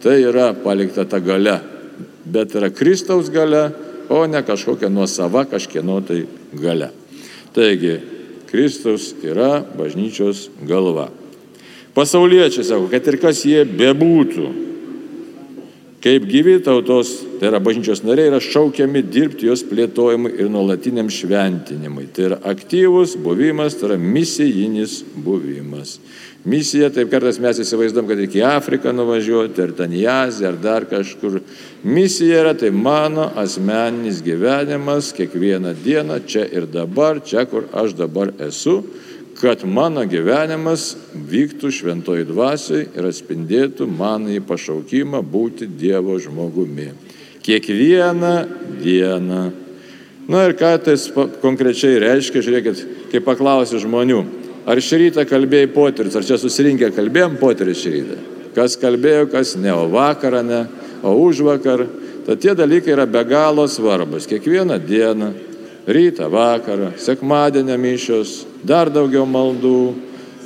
Tai 0.01 0.17
yra 0.25 0.55
palikta 0.57 1.05
ta 1.05 1.21
gale. 1.21 1.61
Bet 2.25 2.57
yra 2.57 2.73
Kristaus 2.73 3.29
gale 3.29 3.69
o 4.09 4.27
ne 4.27 4.43
kažkokia 4.43 4.89
nuosava 4.89 5.45
kažkieno 5.49 6.01
tai 6.07 6.25
gale. 6.53 6.91
Taigi, 7.55 7.99
Kristus 8.51 9.13
yra 9.23 9.65
bažnyčios 9.79 10.49
galva. 10.63 11.09
Pasauliečiai 11.95 12.67
sako, 12.67 12.89
kad 12.91 13.07
ir 13.07 13.21
kas 13.23 13.45
jie 13.47 13.63
bebūtų, 13.67 14.49
kaip 16.05 16.27
gyvi 16.29 16.59
tautos, 16.63 17.13
tai 17.39 17.49
yra 17.49 17.61
bažnyčios 17.63 18.03
nariai, 18.05 18.33
yra 18.33 18.41
šaukiami 18.43 19.03
dirbti 19.07 19.49
jos 19.49 19.63
plėtojimui 19.67 20.35
ir 20.37 20.51
nuolatiniam 20.53 21.09
šventinimui. 21.11 22.09
Tai 22.13 22.27
yra 22.29 22.39
aktyvus 22.51 23.15
buvimas, 23.19 23.79
tai 23.79 23.93
yra 23.93 23.99
misijinis 24.03 25.01
buvimas. 25.15 25.97
Misija, 26.45 26.91
taip 26.93 27.09
kartais 27.09 27.39
mes 27.41 27.57
įsivaizduom, 27.63 28.05
kad 28.05 28.19
reikia 28.21 28.43
į 28.43 28.49
Afriką 28.59 28.93
nuvažiuoti, 28.93 29.63
ar 29.65 29.71
ten 29.79 29.95
į 29.97 30.03
Aziją, 30.13 30.51
ar 30.51 30.59
dar 30.61 30.85
kažkur. 30.91 31.39
Misija 31.89 32.43
yra 32.43 32.53
tai 32.53 32.69
mano 32.69 33.31
asmeninis 33.41 34.21
gyvenimas 34.25 35.09
kiekvieną 35.17 35.73
dieną, 35.81 36.21
čia 36.29 36.45
ir 36.45 36.69
dabar, 36.69 37.23
čia 37.25 37.47
kur 37.49 37.65
aš 37.73 37.97
dabar 37.97 38.35
esu, 38.45 38.83
kad 39.41 39.65
mano 39.65 40.05
gyvenimas 40.05 40.91
vyktų 41.17 41.73
šventoji 41.73 42.29
dvasiai 42.29 42.91
ir 42.93 43.09
atspindėtų 43.09 43.89
mano 43.89 44.29
į 44.37 44.45
pašaukimą 44.45 45.25
būti 45.25 45.71
Dievo 45.81 46.21
žmogumi. 46.21 46.93
Kiekvieną 47.45 48.37
dieną. 48.85 49.43
Na 50.29 50.47
ir 50.49 50.55
ką 50.61 50.77
tai 50.85 51.01
konkrečiai 51.41 52.01
reiškia, 52.05 52.45
žiūrėkit, 52.45 52.89
kai 53.13 53.25
paklausi 53.25 53.81
žmonių, 53.81 54.44
Ar 54.65 54.81
šį 54.81 55.01
rytą 55.03 55.25
kalbėjai 55.29 55.69
poteris, 55.75 56.15
ar 56.17 56.25
čia 56.25 56.39
susirinkę 56.41 56.89
kalbėjom 56.97 57.37
poteris 57.41 57.83
šį 57.83 57.91
rytą? 57.99 58.17
Kas 58.55 58.79
kalbėjo, 58.81 59.27
kas 59.33 59.57
ne, 59.61 59.73
o 59.75 59.89
vakarą 59.93 60.41
ne, 60.47 60.63
o 61.05 61.13
už 61.21 61.43
vakar. 61.45 61.85
Tad 62.25 62.41
tie 62.41 62.55
dalykai 62.57 62.95
yra 62.95 63.05
be 63.05 63.21
galo 63.29 63.67
svarbus. 63.69 64.25
Kiekvieną 64.31 64.79
dieną, 64.81 65.33
rytą, 65.85 66.31
vakarą, 66.33 66.95
sekmadienio 66.97 67.77
mišios, 67.77 68.45
dar 68.65 68.89
daugiau 68.89 69.27
maldų, 69.29 69.93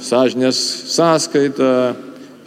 sąžinės 0.02 0.58
sąskaita, 0.90 1.94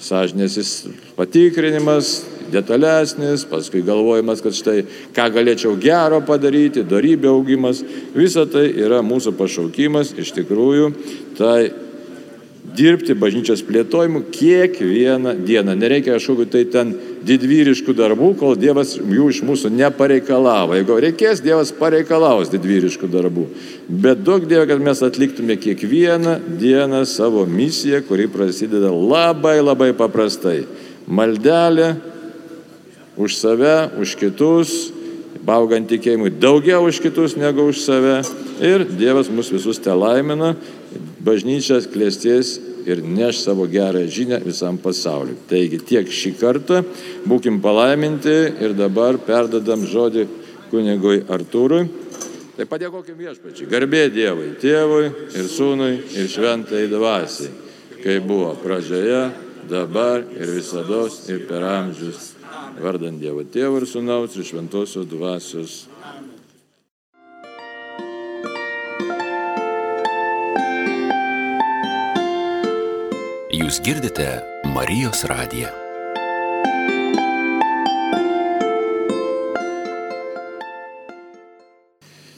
sąžinės 0.01 0.67
patikrinimas, 1.15 2.25
detalesnis, 2.51 3.45
paskui 3.49 3.83
galvojimas, 3.85 4.43
kad 4.43 4.55
štai 4.57 4.83
ką 5.15 5.27
galėčiau 5.35 5.77
gero 5.81 6.21
padaryti, 6.25 6.85
darybė 6.87 7.31
augimas. 7.31 7.83
Visa 8.15 8.45
tai 8.49 8.67
yra 8.71 9.01
mūsų 9.05 9.35
pašaukimas 9.39 10.15
iš 10.21 10.35
tikrųjų 10.39 10.91
tai 11.39 11.71
dirbti 12.75 13.15
bažnyčios 13.17 13.63
plėtojimu 13.67 14.23
kiekvieną 14.31 15.35
dieną. 15.45 15.75
Nereikia 15.75 16.15
kažkokiu 16.15 16.47
tai 16.51 16.63
ten 16.71 16.93
didvyriškų 17.27 17.95
darbų, 17.97 18.31
kol 18.39 18.55
Dievas 18.59 18.95
jų 18.97 19.29
iš 19.33 19.41
mūsų 19.45 19.71
nepareikalavo. 19.75 20.77
Jeigu 20.77 20.99
reikės, 21.05 21.43
Dievas 21.43 21.73
pareikalaus 21.75 22.51
didvyriškų 22.53 23.09
darbų. 23.11 23.47
Bet 23.89 24.23
daug 24.27 24.45
Dievo, 24.49 24.67
kad 24.69 24.83
mes 24.83 25.03
atliktume 25.05 25.57
kiekvieną 25.61 26.37
dieną 26.61 27.03
savo 27.09 27.45
misiją, 27.49 28.03
kuri 28.07 28.29
prasideda 28.31 28.93
labai 28.93 29.59
labai 29.61 29.91
paprastai. 29.97 30.63
Maldelė 31.11 31.95
už 33.21 33.37
save, 33.37 33.75
už 34.01 34.15
kitus, 34.19 34.91
baugant 35.45 35.87
tikėjimui 35.89 36.33
daugiau 36.41 36.85
už 36.89 37.01
kitus 37.03 37.37
negu 37.37 37.69
už 37.69 37.81
save. 37.85 38.21
Ir 38.61 38.85
Dievas 38.85 39.29
mus 39.29 39.49
visus 39.53 39.79
te 39.81 39.93
laimina 39.93 40.55
bažnyčias 41.21 41.87
klėsties 41.91 42.57
ir 42.89 43.01
neš 43.05 43.43
savo 43.45 43.67
gerą 43.69 44.03
žinę 44.09 44.41
visam 44.45 44.77
pasauliu. 44.81 45.37
Taigi 45.49 45.79
tiek 45.85 46.09
šį 46.09 46.33
kartą, 46.39 46.81
būkim 47.29 47.61
palaiminti 47.61 48.37
ir 48.61 48.75
dabar 48.77 49.19
perdadam 49.21 49.85
žodį 49.87 50.27
kunigui 50.71 51.21
Artūrui. 51.29 51.85
Tai 52.57 52.67
padėkokim 52.69 53.17
viešpačiai, 53.17 53.69
garbė 53.71 54.05
Dievui, 54.13 54.51
tėvui 54.61 55.05
ir 55.37 55.47
sūnui 55.49 55.93
ir 56.19 56.27
šventai 56.29 56.83
dvasiai, 56.91 57.53
kai 58.03 58.19
buvo 58.25 58.51
pradžioje, 58.61 59.23
dabar 59.71 60.25
ir 60.35 60.53
visada 60.57 61.05
ir 61.31 61.45
per 61.47 61.65
amžius. 61.65 62.30
Vardant 62.79 63.19
Dievo 63.19 63.43
tėvų 63.43 63.81
ir 63.81 63.87
sūnaus 63.89 64.37
ir 64.37 64.45
šventosios 64.47 65.09
dvasios. 65.11 65.73
Jūs 73.51 73.81
girdite 73.83 74.27
Marijos 74.71 75.25
radiją. 75.27 75.69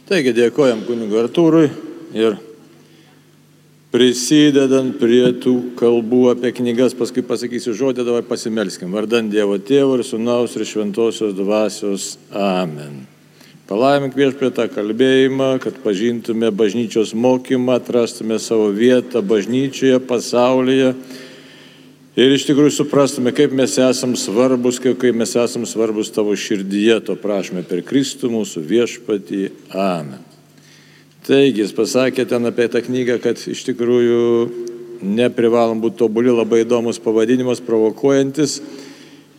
Taigi 0.10 0.34
dėkojam 0.36 0.84
kunigui 0.86 1.22
Artūrui 1.22 1.70
ir 2.18 2.36
prisidedant 3.94 4.96
prie 4.98 5.28
tų 5.38 5.76
kalbų 5.78 6.24
apie 6.32 6.50
knygas, 6.58 6.96
paskui 6.98 7.22
pasakysiu 7.26 7.76
žodį, 7.78 8.08
dabar 8.08 8.26
pasimelskim. 8.26 8.94
Vardant 8.96 9.30
Dievo 9.30 9.60
Tėvo 9.62 10.00
ir 10.00 10.06
Sūnaus 10.08 10.58
ir 10.58 10.66
Šventosios 10.66 11.36
Dvasios. 11.38 12.16
Amen. 12.34 13.04
Palaimink 13.70 14.18
viešpė 14.18 14.50
tą 14.58 14.66
kalbėjimą, 14.74 15.54
kad 15.64 15.78
pažintume 15.86 16.50
bažnyčios 16.52 17.14
mokymą, 17.14 17.78
atrastume 17.78 18.42
savo 18.42 18.68
vietą 18.74 19.22
bažnyčioje, 19.24 20.02
pasaulyje 20.10 20.92
ir 22.18 22.36
iš 22.36 22.50
tikrųjų 22.50 22.74
suprastume, 22.82 23.32
kaip 23.34 23.56
mes 23.56 23.78
esam 23.78 24.18
svarbus, 24.20 24.82
kaip, 24.84 24.98
kaip 25.06 25.16
mes 25.22 25.38
esam 25.38 25.70
svarbus 25.70 26.12
tavo 26.14 26.36
širdyje, 26.36 27.00
to 27.08 27.18
prašome 27.22 27.64
per 27.70 27.86
Kristų 27.86 28.34
mūsų 28.36 28.68
viešpatį. 28.74 29.48
Amen. 29.72 30.33
Taigi, 31.24 31.62
jis 31.62 31.72
pasakė 31.72 32.26
ten 32.28 32.44
apie 32.50 32.66
tą 32.68 32.82
knygą, 32.84 33.16
kad 33.24 33.40
iš 33.48 33.62
tikrųjų 33.64 34.24
neprivalom 35.08 35.80
būti 35.80 36.02
tobuli, 36.02 36.34
labai 36.36 36.66
įdomus 36.66 37.00
pavadinimas, 37.00 37.62
provokuojantis. 37.64 38.58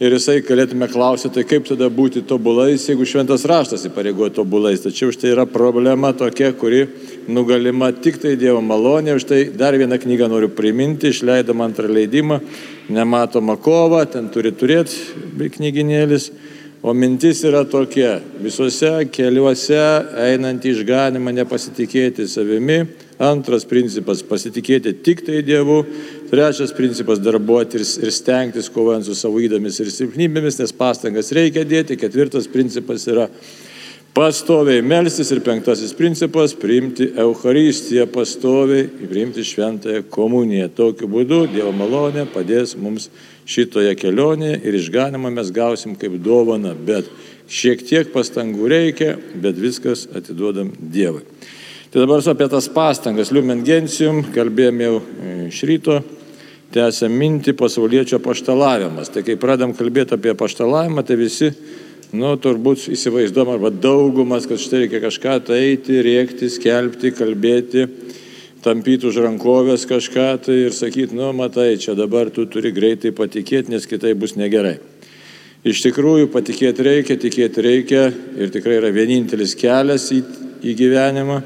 Ir 0.00 0.16
jisai 0.16 0.38
galėtume 0.42 0.88
klausyti, 0.90 1.34
tai 1.36 1.44
kaip 1.46 1.68
tada 1.68 1.90
būti 1.92 2.24
tobulais, 2.26 2.82
jeigu 2.88 3.04
šventas 3.06 3.44
raštas 3.46 3.84
įpareigoja 3.90 4.32
tobulais. 4.40 4.80
Tačiau 4.80 5.12
štai 5.12 5.34
yra 5.34 5.44
problema 5.44 6.14
tokia, 6.16 6.54
kuri 6.56 6.86
nugalima 7.28 7.92
tik 7.92 8.16
tai 8.22 8.32
Dievo 8.40 8.64
malonė. 8.64 9.18
Už 9.20 9.28
tai 9.28 9.42
dar 9.52 9.76
vieną 9.76 10.00
knygą 10.00 10.30
noriu 10.32 10.48
priminti, 10.56 11.12
išleidom 11.12 11.62
antrą 11.68 11.92
leidimą, 11.92 12.40
nematoma 12.96 13.54
kova, 13.60 14.02
ten 14.08 14.32
turi 14.32 14.56
turėti 14.56 15.52
knyginėlis. 15.52 16.32
O 16.84 16.92
mintis 16.92 17.38
yra 17.48 17.62
tokia, 17.64 18.18
visuose 18.44 18.90
keliuose 19.08 19.78
einant 20.20 20.66
išganimą 20.68 21.32
nepasitikėti 21.32 22.26
savimi. 22.28 22.82
Antras 23.24 23.64
principas- 23.64 24.20
pasitikėti 24.32 24.92
tik 25.02 25.24
tai 25.24 25.40
Dievu. 25.40 25.78
Trečias 26.28 26.76
principas- 26.76 27.22
darbuoti 27.24 27.80
ir, 27.80 27.86
ir 28.04 28.10
stengtis 28.12 28.68
kovojant 28.68 29.06
su 29.06 29.14
savo 29.14 29.40
įdomis 29.40 29.80
ir 29.80 29.86
silpnybėmis, 29.86 30.60
nes 30.60 30.72
pastangas 30.72 31.32
reikia 31.32 31.64
dėti. 31.64 31.96
Ketvirtas 31.96 32.46
principas 32.46 33.06
yra 33.06 33.30
pastoviai 34.14 34.82
melstis 34.84 35.32
ir 35.32 35.40
penktasis 35.40 35.96
principas- 35.96 36.52
priimti 36.62 37.14
Eucharistiją 37.16 38.06
pastoviai, 38.08 38.90
priimti 39.08 39.40
šventąją 39.40 40.02
komuniją. 40.10 40.68
Tokiu 40.68 41.08
būdu 41.08 41.48
Dievo 41.50 41.72
malonė 41.72 42.26
padės 42.26 42.76
mums 42.76 43.08
šitoje 43.46 43.92
kelionėje 44.00 44.60
ir 44.64 44.78
išganimą 44.78 45.32
mes 45.34 45.52
gausim 45.54 45.94
kaip 46.00 46.16
dovana, 46.24 46.74
bet 46.74 47.08
šiek 47.50 47.84
tiek 47.84 48.10
pastangų 48.12 48.68
reikia, 48.72 49.14
bet 49.34 49.58
viskas 49.60 50.06
atiduodam 50.16 50.72
Dievui. 50.78 51.24
Tai 51.92 52.02
dabar 52.02 52.24
apie 52.26 52.48
tas 52.50 52.66
pastangas, 52.72 53.30
Liumen 53.30 53.62
Gentium, 53.62 54.24
kalbėjom 54.34 54.80
jau 54.82 54.94
iš 55.46 55.60
ryto, 55.68 56.00
tęsiam 56.74 57.12
mintį 57.14 57.54
pasaulietčio 57.54 58.18
paštalavimas. 58.24 59.12
Tai 59.14 59.22
kai 59.22 59.36
pradam 59.38 59.76
kalbėti 59.78 60.16
apie 60.16 60.34
paštalavimą, 60.34 61.04
tai 61.06 61.20
visi 61.20 61.52
nu, 62.14 62.32
turbūt 62.40 62.88
įsivaizduom 62.94 63.52
arba 63.54 63.70
daugumas, 63.70 64.48
kad 64.50 64.58
štai 64.58 64.84
reikia 64.84 65.02
kažką 65.04 65.38
tai 65.46 65.60
eiti, 65.68 66.00
rėkti, 66.02 66.50
skelbti, 66.50 67.14
kalbėti, 67.14 67.86
tampyti 68.64 69.08
už 69.10 69.20
rankovės 69.24 69.84
kažką 69.88 70.28
tai 70.46 70.56
ir 70.64 70.74
sakyti, 70.76 71.16
nu, 71.16 71.30
matai, 71.36 71.74
čia 71.80 71.96
dabar 71.98 72.30
tu 72.32 72.46
turi 72.48 72.72
greitai 72.72 73.12
patikėti, 73.12 73.74
nes 73.74 73.86
kitai 73.88 74.14
bus 74.16 74.38
negerai. 74.40 74.78
Iš 75.64 75.80
tikrųjų, 75.86 76.28
patikėti 76.32 76.84
reikia, 76.84 77.16
tikėti 77.20 77.64
reikia 77.64 78.06
ir 78.40 78.52
tikrai 78.52 78.78
yra 78.82 78.90
vienintelis 78.92 79.54
kelias 79.56 80.10
į, 80.12 80.20
į 80.60 80.74
gyvenimą. 80.76 81.42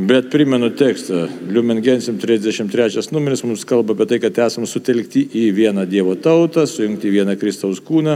Bet 0.00 0.30
primenu 0.32 0.70
tekstą, 0.72 1.26
Liumen 1.52 1.82
Gensim 1.84 2.16
33 2.20 3.10
numeris 3.12 3.42
mums 3.44 3.66
kalba 3.68 3.92
apie 3.92 4.06
tai, 4.08 4.18
kad 4.22 4.38
esame 4.46 4.68
sutelkti 4.68 5.26
į 5.36 5.50
vieną 5.56 5.84
Dievo 5.88 6.14
tautą, 6.16 6.64
sujungti 6.64 7.10
į 7.10 7.18
vieną 7.18 7.34
Kristaus 7.40 7.82
kūną, 7.84 8.14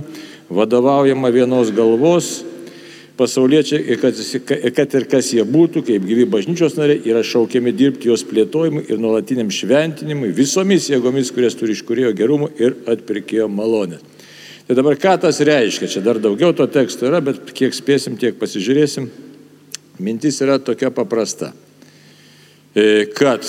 vadovaujama 0.49 1.29
vienos 1.35 1.73
galvos, 1.77 2.39
pasauliečiai, 3.17 3.97
kad, 4.03 4.19
kad 4.75 4.95
ir 4.99 5.07
kas 5.11 5.31
jie 5.35 5.45
būtų, 5.47 5.85
kaip 5.87 6.07
gyvi 6.07 6.27
bažnyčios 6.31 6.75
nariai, 6.79 7.03
yra 7.07 7.23
šaukiami 7.27 7.73
dirbti 7.77 8.11
jos 8.11 8.25
plėtojimui 8.27 8.89
ir 8.91 8.99
nuolatiniam 9.03 9.53
šventinimui 9.55 10.33
visomis 10.35 10.89
jėgomis, 10.91 11.31
kurias 11.35 11.55
turi 11.59 11.77
iš 11.77 11.85
kurėjo 11.87 12.15
gerumo 12.19 12.51
ir 12.59 12.75
atpirkėjo 12.91 13.47
malonės. 13.53 14.03
Tai 14.65 14.79
dabar 14.79 14.97
ką 14.97 15.19
tas 15.21 15.39
reiškia? 15.45 15.91
Čia 15.93 16.01
dar 16.01 16.19
daugiau 16.23 16.55
to 16.57 16.67
teksto 16.73 17.07
yra, 17.07 17.21
bet 17.23 17.53
kiek 17.55 17.75
spėsim, 17.77 18.17
tiek 18.17 18.39
pasižiūrėsim. 18.41 19.11
Mintis 20.01 20.41
yra 20.43 20.57
tokia 20.59 20.89
paprasta. 20.91 21.53
E, 22.75 23.05
kad 23.15 23.45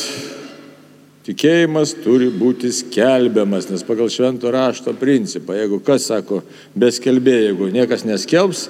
tikėjimas 1.26 1.96
turi 2.04 2.28
būti 2.30 2.70
skelbiamas, 2.76 3.72
nes 3.72 3.86
pagal 3.88 4.12
švento 4.14 4.52
rašto 4.54 4.94
principą, 5.00 5.56
jeigu 5.58 5.80
kas 5.88 6.12
sako, 6.12 6.44
be 6.76 6.92
skelbėjo, 6.94 7.48
jeigu 7.48 7.72
niekas 7.74 8.04
neskelbs, 8.06 8.68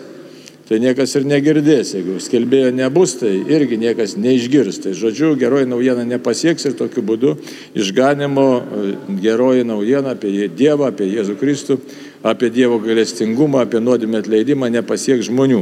tai 0.65 0.79
niekas 0.81 1.13
ir 1.19 1.27
negirdės. 1.29 1.93
Jeigu 1.95 2.17
skelbėjo 2.23 2.71
nebus, 2.75 3.15
tai 3.21 3.33
irgi 3.53 3.77
niekas 3.81 4.15
neišgirs. 4.17 4.81
Tai 4.83 4.95
žodžiu, 4.97 5.35
geroji 5.39 5.69
naujiena 5.69 6.05
nepasieks 6.07 6.65
ir 6.69 6.77
tokiu 6.79 7.03
būdu 7.05 7.35
išganimo 7.77 8.47
e, 8.47 8.85
geroji 9.21 9.67
naujiena 9.67 10.15
apie 10.15 10.49
Dievą, 10.49 10.89
apie 10.89 11.11
Jėzų 11.11 11.37
Kristų, 11.41 11.79
apie 12.25 12.49
Dievo 12.53 12.79
galestingumą, 12.81 13.65
apie 13.65 13.83
nuodėmę 13.83 14.23
atleidimą 14.23 14.71
nepasieks 14.73 15.29
žmonių. 15.29 15.61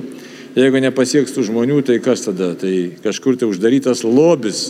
Jeigu 0.53 0.79
nepasieks 0.85 1.33
tų 1.33 1.47
žmonių, 1.49 1.81
tai 1.87 1.97
kas 2.03 2.27
tada? 2.27 2.51
Tai 2.59 2.73
kažkur 3.03 3.39
tai 3.41 3.49
uždarytas 3.49 4.03
lobis, 4.05 4.67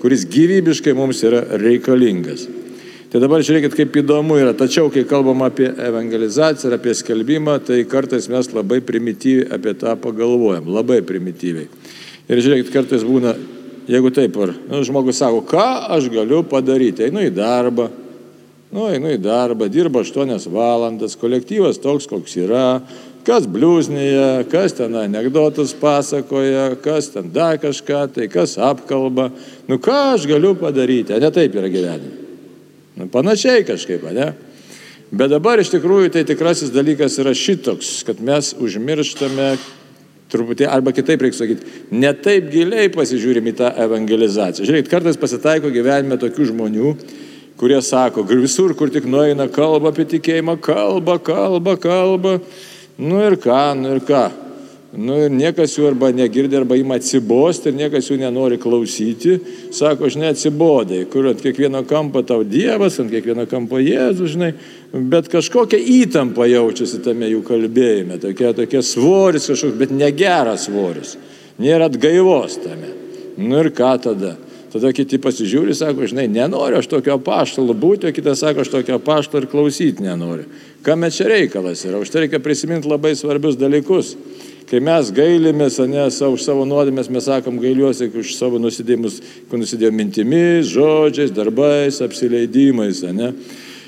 kuris 0.00 0.24
gyvybiškai 0.32 0.96
mums 0.96 1.20
yra 1.28 1.44
reikalingas. 1.60 2.48
Tai 3.16 3.22
dabar 3.22 3.40
žiūrėkit, 3.40 3.72
kaip 3.72 3.94
įdomu 3.96 4.34
yra. 4.36 4.50
Tačiau, 4.52 4.90
kai 4.92 5.06
kalbam 5.08 5.40
apie 5.46 5.70
evangelizaciją 5.72 6.68
ir 6.68 6.74
apie 6.76 6.92
skelbimą, 6.92 7.54
tai 7.64 7.78
kartais 7.88 8.26
mes 8.28 8.50
labai 8.52 8.82
primityviai 8.84 9.46
apie 9.56 9.72
tą 9.80 9.94
pagalvojam. 9.96 10.66
Labai 10.68 10.98
primityviai. 11.08 11.64
Ir 12.28 12.42
žiūrėkit, 12.44 12.68
kartais 12.74 13.06
būna, 13.08 13.32
jeigu 13.88 14.10
taip, 14.12 14.36
ar 14.44 14.52
nu, 14.58 14.82
žmogus 14.84 15.16
sako, 15.22 15.40
ką 15.48 15.64
aš 15.96 16.10
galiu 16.12 16.42
padaryti, 16.44 17.06
einu 17.06 17.22
į 17.24 17.30
darbą, 17.38 17.86
nu, 18.76 18.84
einu 18.90 19.14
į 19.14 19.22
darbą, 19.24 19.70
dirba 19.72 20.04
8 20.04 20.52
valandas, 20.52 21.16
kolektyvas 21.16 21.80
toks, 21.80 22.10
koks 22.12 22.36
yra, 22.44 22.66
kas 23.24 23.48
bliuznėje, 23.48 24.44
kas 24.52 24.76
ten 24.76 25.00
anegdotus 25.06 25.72
pasakoja, 25.80 26.68
kas 26.84 27.08
ten 27.16 27.32
dar 27.32 27.56
kažką, 27.64 28.04
tai 28.12 28.28
kas 28.28 28.58
apkalba. 28.60 29.30
Nu 29.72 29.80
ką 29.80 29.98
aš 30.18 30.28
galiu 30.28 30.52
padaryti, 30.60 31.16
ne 31.16 31.32
taip 31.32 31.56
yra 31.56 31.72
gyvenime. 31.72 32.25
Nu, 32.96 33.08
panašiai 33.12 33.64
kažkaip, 33.68 34.04
ne? 34.16 34.30
Bet 35.12 35.30
dabar 35.30 35.60
iš 35.60 35.70
tikrųjų 35.74 36.10
tai 36.14 36.24
tikrasis 36.26 36.72
dalykas 36.74 37.18
yra 37.22 37.34
šitoks, 37.36 38.00
kad 38.08 38.22
mes 38.24 38.54
užmirštame 38.58 39.50
truputį, 40.32 40.66
arba 40.66 40.90
kitaip 40.96 41.22
reikia 41.22 41.38
sakyti, 41.38 41.68
ne 41.94 42.10
taip 42.18 42.48
giliai 42.50 42.88
pasižiūrim 42.90 43.52
į 43.52 43.54
tą 43.60 43.70
evangelizaciją. 43.84 44.66
Žiūrėkit, 44.66 44.90
kartais 44.90 45.20
pasitaiko 45.20 45.70
gyvenime 45.70 46.18
tokių 46.18 46.48
žmonių, 46.50 46.94
kurie 47.60 47.78
sako, 47.84 48.24
visur, 48.26 48.74
kur 48.76 48.90
tik 48.92 49.06
nueina, 49.08 49.46
kalba 49.52 49.92
apie 49.92 50.08
tikėjimą, 50.16 50.56
kalba, 50.64 51.20
kalba, 51.22 51.76
kalba. 51.78 52.40
Nu 52.98 53.20
ir 53.22 53.38
ką, 53.38 53.60
nu 53.78 53.94
ir 53.94 54.02
ką. 54.08 54.24
Nu 54.96 55.18
ir 55.26 55.32
niekas 55.32 55.74
jų 55.76 55.90
arba 55.90 56.08
negirdi, 56.14 56.56
arba 56.56 56.78
ima 56.80 56.96
atsibosti 56.96 57.68
ir 57.68 57.76
niekas 57.76 58.06
jų 58.08 58.16
nenori 58.22 58.56
klausyti. 58.60 59.34
Sako, 59.74 60.08
aš 60.08 60.16
neatsibodai, 60.22 61.02
kur 61.12 61.28
ant 61.28 61.42
kiekvieno 61.44 61.82
kampo 61.88 62.22
tau 62.24 62.46
Dievas, 62.48 62.96
ant 63.02 63.12
kiekvieno 63.12 63.44
kampo 63.50 63.76
Jėzus, 63.82 64.32
žinai, 64.32 64.54
bet 64.96 65.28
kažkokia 65.32 65.82
įtampa 65.98 66.48
jaučiasi 66.48 67.02
tame 67.04 67.28
jų 67.28 67.42
kalbėjime, 67.44 68.16
tokia, 68.22 68.54
tokia 68.56 68.80
svoris 68.80 69.50
kažkoks, 69.52 69.76
bet 69.82 69.92
negeras 69.92 70.64
svoris. 70.70 71.16
Nėra 71.60 71.90
atgaivos 71.90 72.56
tame. 72.64 72.94
Nu 73.36 73.60
ir 73.60 73.72
ką 73.76 73.92
tada? 74.08 74.32
Tada 74.72 74.90
kiti 74.96 75.20
pasižiūri, 75.20 75.76
sako, 75.76 76.08
žinai, 76.08 76.24
nenoriu 76.32 76.80
aš 76.80 76.88
tokio 76.88 77.18
paštalo 77.24 77.76
būti, 77.76 78.08
o 78.08 78.16
kitas 78.16 78.40
sako, 78.40 78.64
aš 78.64 78.72
tokio 78.72 78.96
paštalo 79.04 79.44
ir 79.44 79.52
klausyti 79.52 80.04
nenoriu. 80.04 80.48
Kam 80.84 81.04
čia 81.12 81.28
reikalas 81.28 81.84
yra? 81.84 82.00
Už 82.00 82.12
tai 82.12 82.24
reikia 82.24 82.40
prisiminti 82.40 82.88
labai 82.88 83.12
svarbius 83.16 83.60
dalykus. 83.60 84.16
Kai 84.66 84.80
mes 84.82 85.12
gailimės, 85.14 85.78
ne, 85.86 86.08
už 86.10 86.42
savo 86.42 86.64
nuodėmės, 86.66 87.06
mes 87.12 87.28
sakom 87.28 87.60
gailiuosi 87.62 88.08
už 88.10 88.34
savo 88.34 88.58
nusidėjimus, 88.58 89.20
kai 89.46 89.60
nusidėjom 89.62 89.94
mintimis, 89.94 90.72
žodžiais, 90.72 91.30
darbais, 91.34 92.00
apsileidimais, 92.02 93.04
ne. 93.14 93.30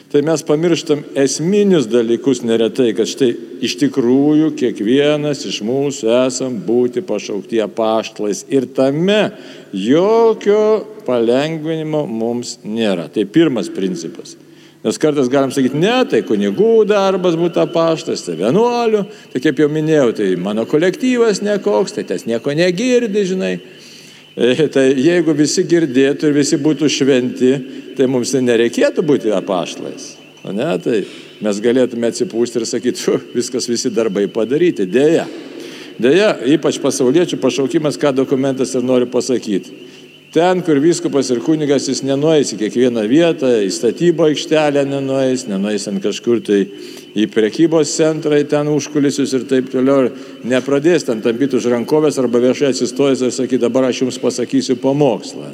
Tai 0.08 0.22
mes 0.24 0.40
pamirštam 0.46 1.02
esminius 1.20 1.84
dalykus 1.90 2.40
neretai, 2.46 2.94
kad 2.96 3.10
štai 3.10 3.34
iš 3.66 3.74
tikrųjų 3.82 4.54
kiekvienas 4.56 5.42
iš 5.50 5.58
mūsų 5.66 6.08
esam 6.22 6.56
būti 6.64 7.02
pašaukti 7.04 7.60
apaštlais 7.60 8.46
ir 8.48 8.70
tame 8.72 9.34
jokio 9.74 10.86
palengvinimo 11.04 12.06
mums 12.08 12.56
nėra. 12.64 13.10
Tai 13.12 13.26
pirmas 13.28 13.68
principas. 13.68 14.38
Nes 14.84 14.98
kartais 15.00 15.26
galim 15.26 15.50
sakyti, 15.50 15.78
ne, 15.82 15.96
tai 16.06 16.20
kunigų 16.22 16.84
darbas 16.86 17.34
būtų 17.38 17.64
apaštas, 17.64 18.22
tai 18.22 18.36
vienuolių, 18.38 19.02
tai 19.32 19.42
kaip 19.42 19.58
jau 19.58 19.66
minėjau, 19.72 20.12
tai 20.20 20.28
mano 20.38 20.62
kolektyvas 20.70 21.42
nekoks, 21.42 21.96
tai 21.96 22.04
tas 22.06 22.22
nieko 22.28 22.54
negirdi, 22.54 23.24
žinai. 23.26 23.56
E, 24.38 24.68
tai 24.70 24.92
jeigu 24.94 25.34
visi 25.34 25.64
girdėtų 25.66 26.30
ir 26.30 26.36
visi 26.36 26.60
būtų 26.62 26.86
šventi, 26.94 27.50
tai 27.98 28.06
mums 28.06 28.30
tai 28.30 28.44
nereikėtų 28.46 29.02
būti 29.02 29.34
apaštlais. 29.34 30.12
Ne, 30.46 30.70
tai 30.78 31.02
mes 31.42 31.58
galėtume 31.60 32.12
atsipūsti 32.12 32.60
ir 32.60 32.68
sakyti, 32.70 33.18
viskas 33.34 33.66
visi 33.68 33.90
darbai 33.90 34.28
padaryti. 34.30 34.86
Deja. 34.86 35.26
Deja, 35.98 36.36
ypač 36.46 36.78
pasauliečių 36.78 37.40
pašaukimas, 37.42 37.98
ką 37.98 38.14
dokumentas 38.14 38.76
ir 38.78 38.86
nori 38.86 39.10
pasakyti. 39.10 39.87
Ten, 40.28 40.60
kur 40.60 40.76
viskupas 40.76 41.30
ir 41.32 41.38
kunigas, 41.40 41.86
jis 41.88 42.02
nenueis 42.04 42.50
į 42.52 42.58
kiekvieną 42.60 43.06
vietą, 43.08 43.48
į 43.64 43.70
statybo 43.72 44.26
aikštelę 44.26 44.82
nenueis, 44.84 45.46
nenueis 45.48 45.88
ant 45.88 46.02
kažkur 46.04 46.42
tai 46.44 46.66
į 47.16 47.24
prekybos 47.32 47.94
centrą, 47.96 48.36
į 48.36 48.44
ten 48.50 48.68
užkulisius 48.68 49.32
ir 49.38 49.46
taip 49.48 49.70
toliau. 49.72 50.04
Ir 50.04 50.50
nepradės 50.52 51.08
ten 51.08 51.24
tampyti 51.24 51.56
už 51.56 51.70
rankovės 51.72 52.20
arba 52.20 52.42
viešai 52.44 52.74
atsistojęs 52.74 53.24
ir 53.24 53.32
sakyti, 53.32 53.62
dabar 53.64 53.88
aš 53.88 54.02
jums 54.04 54.20
pasakysiu 54.20 54.76
pamokslą. 54.82 55.48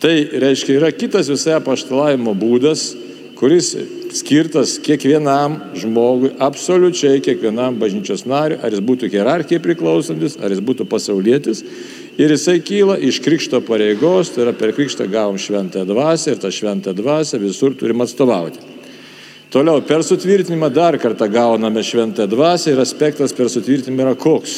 Tai 0.00 0.14
reiškia, 0.40 0.78
yra 0.80 0.88
kitas 0.96 1.28
visai 1.28 1.60
paštalavimo 1.62 2.32
būdas, 2.32 2.94
kuris 3.36 3.74
skirtas 4.16 4.78
kiekvienam 4.82 5.58
žmogui, 5.78 6.32
absoliučiai 6.40 7.20
kiekvienam 7.24 7.76
bažnyčios 7.80 8.24
nariui, 8.24 8.60
ar 8.62 8.72
jis 8.72 8.82
būtų 8.88 9.12
hierarchijai 9.12 9.60
priklausantis, 9.62 10.40
ar 10.40 10.54
jis 10.54 10.64
būtų 10.64 10.88
pasaulietis. 10.88 11.60
Ir 12.20 12.30
jisai 12.34 12.58
kyla 12.60 12.98
iš 13.00 13.22
krikšto 13.24 13.62
pareigos, 13.64 14.34
tai 14.34 14.44
yra 14.44 14.52
per 14.52 14.74
krikštą 14.76 15.06
gavom 15.08 15.38
šventąją 15.40 15.86
dvasę 15.88 16.34
ir 16.34 16.42
tą 16.42 16.50
šventąją 16.52 16.96
dvasę 16.98 17.40
visur 17.40 17.72
turim 17.78 18.04
atstovauti. 18.04 18.60
Toliau, 19.52 19.80
per 19.84 20.04
sutvirtinimą 20.04 20.68
dar 20.72 20.98
kartą 21.00 21.28
gauname 21.32 21.80
šventąją 21.84 22.28
dvasę 22.28 22.72
ir 22.72 22.80
aspektas 22.80 23.32
per 23.32 23.48
sutvirtinimą 23.52 24.04
yra 24.04 24.14
koks. 24.16 24.56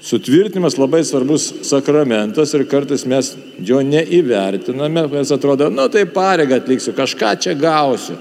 Sutvirtinimas 0.00 0.78
labai 0.80 1.02
svarbus 1.04 1.50
sakramentas 1.68 2.54
ir 2.56 2.64
kartais 2.68 3.04
mes 3.04 3.34
jo 3.60 3.82
neįvertiname, 3.84 5.04
mes 5.12 5.32
atrodo, 5.36 5.68
nu 5.68 5.88
tai 5.92 6.06
pareigą 6.08 6.56
atliksiu, 6.56 6.96
kažką 6.96 7.34
čia 7.36 7.52
gausiu. 7.52 8.16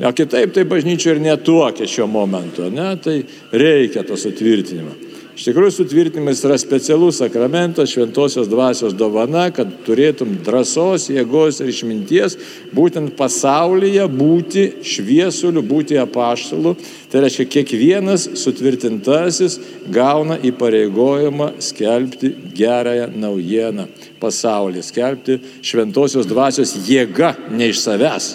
O 0.00 0.10
kitaip 0.16 0.54
tai 0.56 0.64
bažnyčia 0.64 1.12
ir 1.14 1.20
netuokia 1.22 1.86
šiuo 1.86 2.08
momentu, 2.10 2.66
ne? 2.72 2.88
tai 2.98 3.20
reikia 3.52 4.02
to 4.06 4.16
sutvirtinimo. 4.18 5.09
Iš 5.40 5.46
tikrųjų, 5.46 5.72
sutvirtinimas 5.72 6.42
yra 6.44 6.58
specialus 6.60 7.16
sakramentas, 7.22 7.88
šventosios 7.94 8.44
dvasios 8.52 8.92
dovana, 8.92 9.46
kad 9.56 9.70
turėtum 9.86 10.34
drąsos, 10.44 11.06
jėgos 11.08 11.62
ir 11.62 11.70
išminties 11.72 12.34
būtent 12.76 13.14
pasaulyje 13.16 14.04
būti 14.12 14.64
šviesuliu, 14.84 15.62
būti 15.64 15.96
apaštalu. 16.02 16.74
Tai 17.08 17.22
reiškia, 17.24 17.46
kiekvienas 17.54 18.26
sutvirtintasis 18.42 19.56
gauna 19.88 20.36
įpareigojimą 20.44 21.54
skelbti 21.70 22.34
gerąją 22.60 23.08
naujieną 23.24 23.88
pasaulyje, 24.20 24.84
skelbti 24.90 25.38
šventosios 25.64 26.28
dvasios 26.28 26.76
jėga 26.84 27.32
ne 27.48 27.70
iš 27.72 27.80
savęs. 27.86 28.28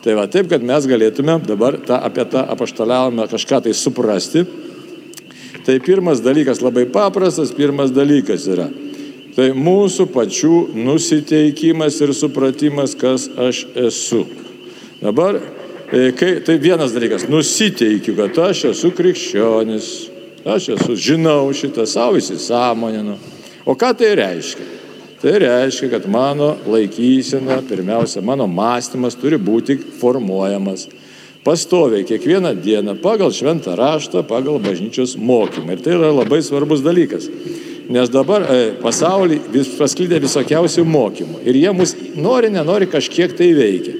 Tai 0.00 0.16
va 0.16 0.24
taip, 0.24 0.48
kad 0.48 0.64
mes 0.64 0.88
galėtume 0.88 1.36
dabar 1.44 1.76
tą, 1.84 2.00
apie 2.00 2.24
tą 2.32 2.48
apaštaliavimą 2.56 3.28
kažką 3.28 3.60
tai 3.68 3.76
suprasti 3.76 4.48
Tai 5.66 5.76
pirmas 5.84 6.22
dalykas 6.24 6.62
labai 6.64 6.86
paprastas, 6.88 7.52
pirmas 7.52 7.92
dalykas 7.92 8.46
yra. 8.48 8.68
Tai 9.36 9.50
mūsų 9.54 10.08
pačių 10.10 10.54
nusiteikimas 10.74 12.00
ir 12.02 12.12
supratimas, 12.16 12.96
kas 12.98 13.28
aš 13.38 13.62
esu. 13.78 14.24
Dabar, 15.00 15.38
e, 15.92 16.10
kai, 16.16 16.32
tai 16.44 16.58
vienas 16.60 16.94
dalykas, 16.96 17.28
nusiteikiu, 17.30 18.16
kad 18.18 18.40
aš 18.50 18.64
esu 18.72 18.90
krikščionis, 18.96 19.90
aš 20.44 20.72
esu, 20.76 20.96
žinau 20.96 21.52
šitą 21.56 21.86
savo 21.88 22.18
įsisamoninu. 22.20 23.16
O 23.68 23.76
ką 23.78 23.92
tai 23.96 24.14
reiškia? 24.18 24.66
Tai 25.20 25.36
reiškia, 25.44 25.90
kad 25.92 26.08
mano 26.08 26.54
laikysena, 26.66 27.60
pirmiausia, 27.68 28.22
mano 28.24 28.46
mąstymas 28.48 29.18
turi 29.20 29.36
būti 29.36 29.76
formuojamas 30.00 30.88
pastoviai 31.44 32.04
kiekvieną 32.04 32.54
dieną 32.54 32.96
pagal 33.00 33.32
šventą 33.32 33.76
raštą, 33.76 34.22
pagal 34.28 34.60
bažnyčios 34.60 35.16
mokymą. 35.16 35.72
Ir 35.72 35.80
tai 35.80 35.96
yra 35.96 36.12
labai 36.12 36.42
svarbus 36.44 36.84
dalykas. 36.84 37.28
Nes 37.90 38.10
dabar 38.12 38.44
e, 38.44 38.58
pasaulyje 38.82 39.40
vis 39.50 39.72
pasklydė 39.78 40.20
visokiausių 40.22 40.84
mokymų. 40.86 41.40
Ir 41.48 41.58
jie 41.58 41.72
mus 41.74 41.96
nori, 42.14 42.52
nenori 42.52 42.86
kažkiek 42.86 43.34
tai 43.34 43.50
veikia. 43.56 43.96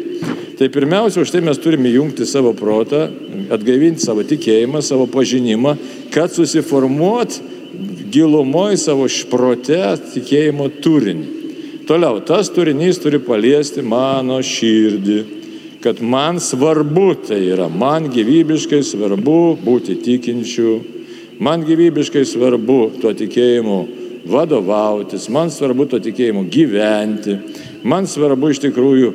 Tai 0.61 0.68
pirmiausia, 0.68 1.24
už 1.24 1.33
tai 1.33 1.40
mes 1.40 1.59
turime 1.59 1.88
jungti 1.88 2.26
savo 2.29 2.53
protą, 2.53 3.09
atgaivinti 3.50 4.05
savo 4.05 4.22
tikėjimą, 4.29 4.83
savo 4.85 5.09
pažinimą, 5.11 5.74
kad 6.12 6.31
susiformuot 6.37 7.40
gilumoje 8.12 8.76
savo 8.83 9.09
šprote 9.09 9.81
tikėjimo 10.12 10.68
turinį. 10.85 11.38
Toliau, 11.88 12.20
tas 12.22 12.53
turinys 12.53 13.00
turi 13.03 13.18
paliesti 13.24 13.83
mano 13.83 14.37
širdį 14.44 15.39
kad 15.81 16.03
man 16.03 16.40
svarbu 16.40 17.14
tai 17.29 17.40
yra, 17.55 17.69
man 17.69 18.11
gyvybiškai 18.12 18.83
svarbu 18.85 19.57
būti 19.64 19.97
tikinčiu, 20.05 20.77
man 21.40 21.64
gyvybiškai 21.64 22.25
svarbu 22.29 22.81
tuo 23.01 23.14
tikėjimu 23.16 23.79
vadovautis, 24.29 25.29
man 25.33 25.51
svarbu 25.51 25.88
tuo 25.88 26.01
tikėjimu 26.03 26.45
gyventi, 26.53 27.38
man 27.83 28.09
svarbu 28.09 28.53
iš 28.53 28.61
tikrųjų 28.66 29.12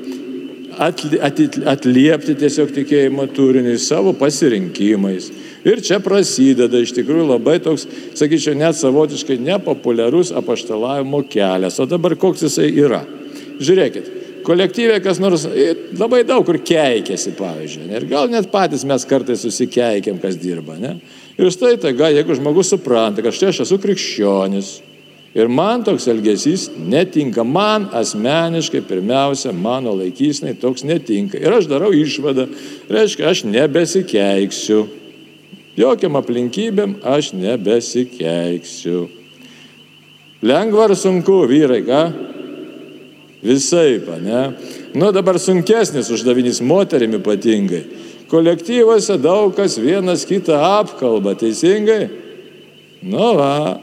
atliepti 0.75 2.35
tiesiog 2.35 2.73
tikėjimo 2.75 3.27
turinį 3.35 3.77
savo 3.79 4.15
pasirinkimais. 4.17 5.29
Ir 5.65 5.81
čia 5.85 6.01
prasideda 6.03 6.81
iš 6.81 6.91
tikrųjų 6.97 7.29
labai 7.29 7.59
toks, 7.63 7.87
sakyčiau, 8.17 8.57
net 8.57 8.77
savotiškai 8.77 9.37
nepopuliarus 9.41 10.33
apaštalavimo 10.35 11.23
kelias. 11.29 11.79
O 11.81 11.87
dabar 11.89 12.17
koks 12.19 12.45
jisai 12.45 12.67
yra? 12.73 13.01
Žiūrėkit, 13.55 14.09
kolektyvė 14.45 15.01
kas 15.03 15.19
nors 15.21 15.45
labai 15.97 16.23
daug 16.27 16.45
kur 16.47 16.59
keikėsi, 16.61 17.35
pavyzdžiui. 17.37 17.89
Ir 17.97 18.07
gal 18.09 18.29
net 18.31 18.49
patys 18.53 18.85
mes 18.87 19.05
kartais 19.09 19.43
susikeikėm, 19.45 20.19
kas 20.21 20.37
dirba. 20.39 20.77
Ne? 20.79 20.97
Ir 21.35 21.51
štai 21.51 21.75
taiga, 21.81 22.11
jeigu 22.13 22.37
žmogus 22.37 22.71
supranta, 22.71 23.23
kad 23.25 23.35
štai 23.35 23.51
aš 23.51 23.65
esu 23.65 23.79
krikščionis 23.83 24.75
ir 25.35 25.49
man 25.51 25.83
toks 25.83 26.07
elgesys 26.07 26.69
netinka, 26.79 27.43
man 27.43 27.89
asmeniškai 27.93 28.79
pirmiausia, 28.87 29.51
mano 29.51 29.91
laikysnai 29.99 30.55
toks 30.61 30.85
netinka. 30.87 31.39
Ir 31.41 31.57
aš 31.57 31.67
darau 31.71 31.91
išvadą, 31.91 32.47
reiškia, 32.91 33.27
aš 33.33 33.43
nebesikeiksiu. 33.49 34.85
Jokiam 35.75 36.15
aplinkybėm 36.15 37.01
aš 37.03 37.33
nebesikeiksiu. 37.35 39.09
Lengva 40.45 40.87
ar 40.87 40.95
sunku, 40.95 41.41
vyrai, 41.49 41.81
ką? 41.83 42.01
Visai, 43.45 44.01
ne? 44.25 44.41
Nu 44.95 45.11
dabar 45.13 45.37
sunkesnis 45.39 46.09
uždavinys 46.09 46.61
moterim 46.65 47.13
ypatingai. 47.19 47.83
Kolektyvuose 48.31 49.19
daug 49.21 49.53
kas 49.53 49.77
vienas 49.77 50.25
kitą 50.25 50.57
apkalba, 50.79 51.35
teisingai? 51.37 52.07
Nu 53.05 53.35
va, 53.37 53.77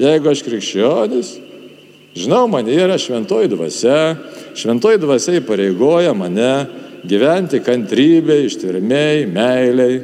jeigu 0.00 0.32
aš 0.32 0.40
krikščionis, 0.46 1.34
žinau, 2.16 2.46
man 2.48 2.68
yra 2.72 2.96
šventoji 2.96 3.52
dvasia, 3.52 4.16
šventoji 4.56 5.02
dvasia 5.04 5.36
įpareigoja 5.42 6.16
mane 6.16 6.52
gyventi 7.06 7.60
kantrybėje, 7.60 8.48
ištvermiai, 8.48 9.26
meiliai. 9.28 9.98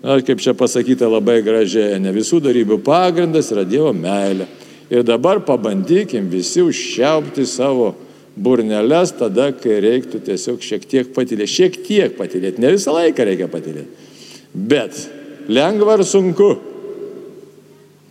Na, 0.00 0.16
kaip 0.24 0.40
čia 0.40 0.54
pasakyta 0.56 1.10
labai 1.10 1.42
gražiai, 1.44 1.98
ne 2.00 2.12
visų 2.14 2.40
darybių 2.44 2.78
pagrindas 2.86 3.50
yra 3.52 3.66
Dievo 3.68 3.92
meilė. 3.96 4.46
Ir 4.90 5.02
dabar 5.06 5.40
pabandykim 5.44 6.28
visi 6.30 6.62
užšiaupti 6.62 7.46
savo 7.46 7.94
burneles 8.36 9.14
tada, 9.18 9.50
kai 9.56 9.80
reiktų 9.82 10.20
tiesiog 10.28 10.62
šiek 10.62 10.86
tiek 10.86 11.12
patylėti. 11.16 11.52
Šiek 11.56 11.78
tiek 11.86 12.16
patylėti, 12.18 12.62
ne 12.62 12.74
visą 12.76 12.94
laiką 12.94 13.26
reikia 13.26 13.48
patylėti. 13.50 14.04
Bet 14.54 14.98
lengva 15.48 15.96
ar 15.96 16.04
sunku? 16.06 16.50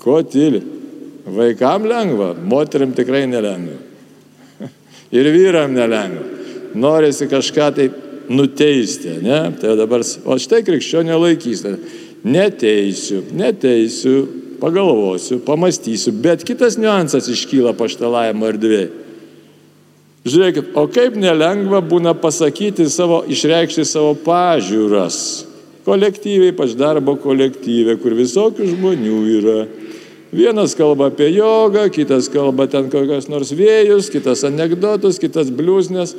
Ko 0.01 0.19
tyli? 0.27 0.61
Vaikam 1.25 1.87
lengva, 1.89 2.33
moteriam 2.37 2.91
tikrai 2.93 3.23
nelengva. 3.29 3.79
Ir 5.15 5.29
vyram 5.33 5.73
nelengva. 5.73 6.25
Norisi 6.75 7.29
kažką 7.31 7.69
tai 7.77 7.87
nuteisti, 8.27 9.21
ne? 9.23 9.39
Tai 9.61 9.77
dabar, 9.79 10.03
o 10.25 10.35
štai 10.41 10.59
krikščionio 10.65 11.17
laikysena. 11.21 11.79
Neteisiu, 12.25 13.21
neteisiu, 13.37 14.25
pagalvosiu, 14.59 15.39
pamastysiu, 15.45 16.13
bet 16.23 16.43
kitas 16.47 16.79
niuansas 16.79 17.29
iškyla 17.31 17.75
paštalavimo 17.77 18.47
erdvėje. 18.49 18.91
Žiūrėkit, 20.25 20.71
o 20.73 20.87
kaip 20.89 21.19
nelengva 21.21 21.83
būna 21.85 22.15
pasakyti 22.17 22.87
savo, 22.89 23.21
išreikšti 23.29 23.83
savo 23.85 24.15
pažiūras. 24.25 25.17
Kolektyviai, 25.85 26.49
ypač 26.49 26.73
darbo 26.73 27.13
kolektyvė, 27.21 27.99
kur 28.01 28.15
visokių 28.17 28.71
žmonių 28.71 29.19
yra. 29.35 29.59
Vienas 30.33 30.73
kalba 30.75 31.11
apie 31.11 31.29
jogą, 31.35 31.85
kitas 31.93 32.25
kalba 32.33 32.65
ten 32.67 32.89
kokias 32.89 33.29
nors 33.29 33.53
vėjus, 33.53 34.09
kitas 34.09 34.41
anegdotus, 34.49 35.21
kitas 35.21 35.53
bliūsnės. 35.53 36.15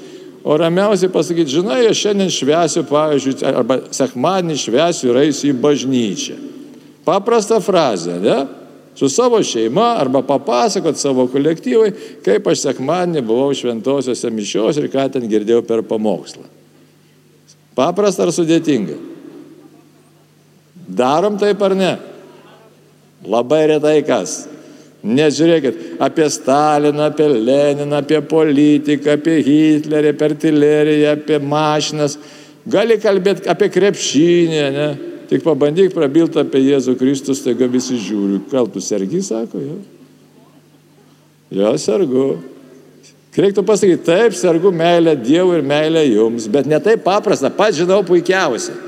O 0.47 0.55
ramiausiai 0.55 1.11
pasakyti, 1.11 1.57
žinai, 1.59 1.83
aš 1.91 2.05
šiandien 2.05 2.31
švesiu, 2.31 2.85
pavyzdžiui, 2.87 3.41
arba 3.51 3.81
sekmadienį 3.91 4.61
švesiu 4.63 5.11
ir 5.11 5.25
eisiu 5.25 5.51
į 5.51 5.57
bažnyčią. 5.59 6.37
Paprasta 7.07 7.61
frazė, 7.63 8.19
ne? 8.23 8.39
Su 8.97 9.11
savo 9.13 9.39
šeima 9.45 9.99
arba 10.01 10.23
papasakot 10.25 10.97
savo 10.97 11.27
kolektyvai, 11.29 11.91
kaip 12.25 12.47
aš 12.49 12.65
sekmadienį 12.65 13.23
buvau 13.29 13.51
šventosiuose 13.55 14.31
mišios 14.33 14.81
ir 14.81 14.89
ką 14.93 15.05
ten 15.13 15.27
girdėjau 15.29 15.61
per 15.69 15.85
pamokslą. 15.87 16.47
Paprasta 17.77 18.25
ar 18.25 18.33
sudėtinga? 18.33 18.97
Darom 20.97 21.37
taip 21.39 21.61
ar 21.63 21.77
ne? 21.77 21.93
Labai 23.27 23.67
retai 23.75 23.99
kas. 24.07 24.47
Nežiūrėkit 25.07 26.01
apie 26.03 26.27
Staliną, 26.33 27.11
apie 27.11 27.27
Leniną, 27.31 28.01
apie 28.01 28.23
politiką, 28.27 29.19
apie 29.19 29.37
Hitlerį, 29.45 30.15
apie 30.15 30.27
artileriją, 30.31 31.13
apie 31.19 31.39
mašinas. 31.39 32.17
Gali 32.67 32.97
kalbėti 33.03 33.47
apie 33.53 33.69
krepšinį, 33.71 34.65
ne? 34.75 34.89
Tik 35.31 35.43
pabandyk 35.43 35.95
prabilti 35.95 36.39
apie 36.39 36.63
Jėzų 36.63 36.95
Kristų, 37.01 37.35
staiga 37.35 37.67
visi 37.71 37.99
žiūri. 37.99 38.41
Gal 38.53 38.69
tu 38.71 38.83
sergi, 38.85 39.23
sako, 39.27 39.63
jo. 39.63 39.79
Jo, 41.57 41.73
sergu. 41.79 42.27
Reiktų 43.37 43.67
pasakyti, 43.69 44.01
taip, 44.07 44.37
sergu 44.39 44.71
meilę 44.73 45.13
Dievui 45.21 45.59
ir 45.59 45.67
meilę 45.67 46.07
jums, 46.07 46.47
bet 46.49 46.69
ne 46.71 46.79
taip 46.81 47.03
paprasta, 47.05 47.51
pats 47.53 47.77
žinau 47.77 47.99
puikiausiai, 48.07 48.79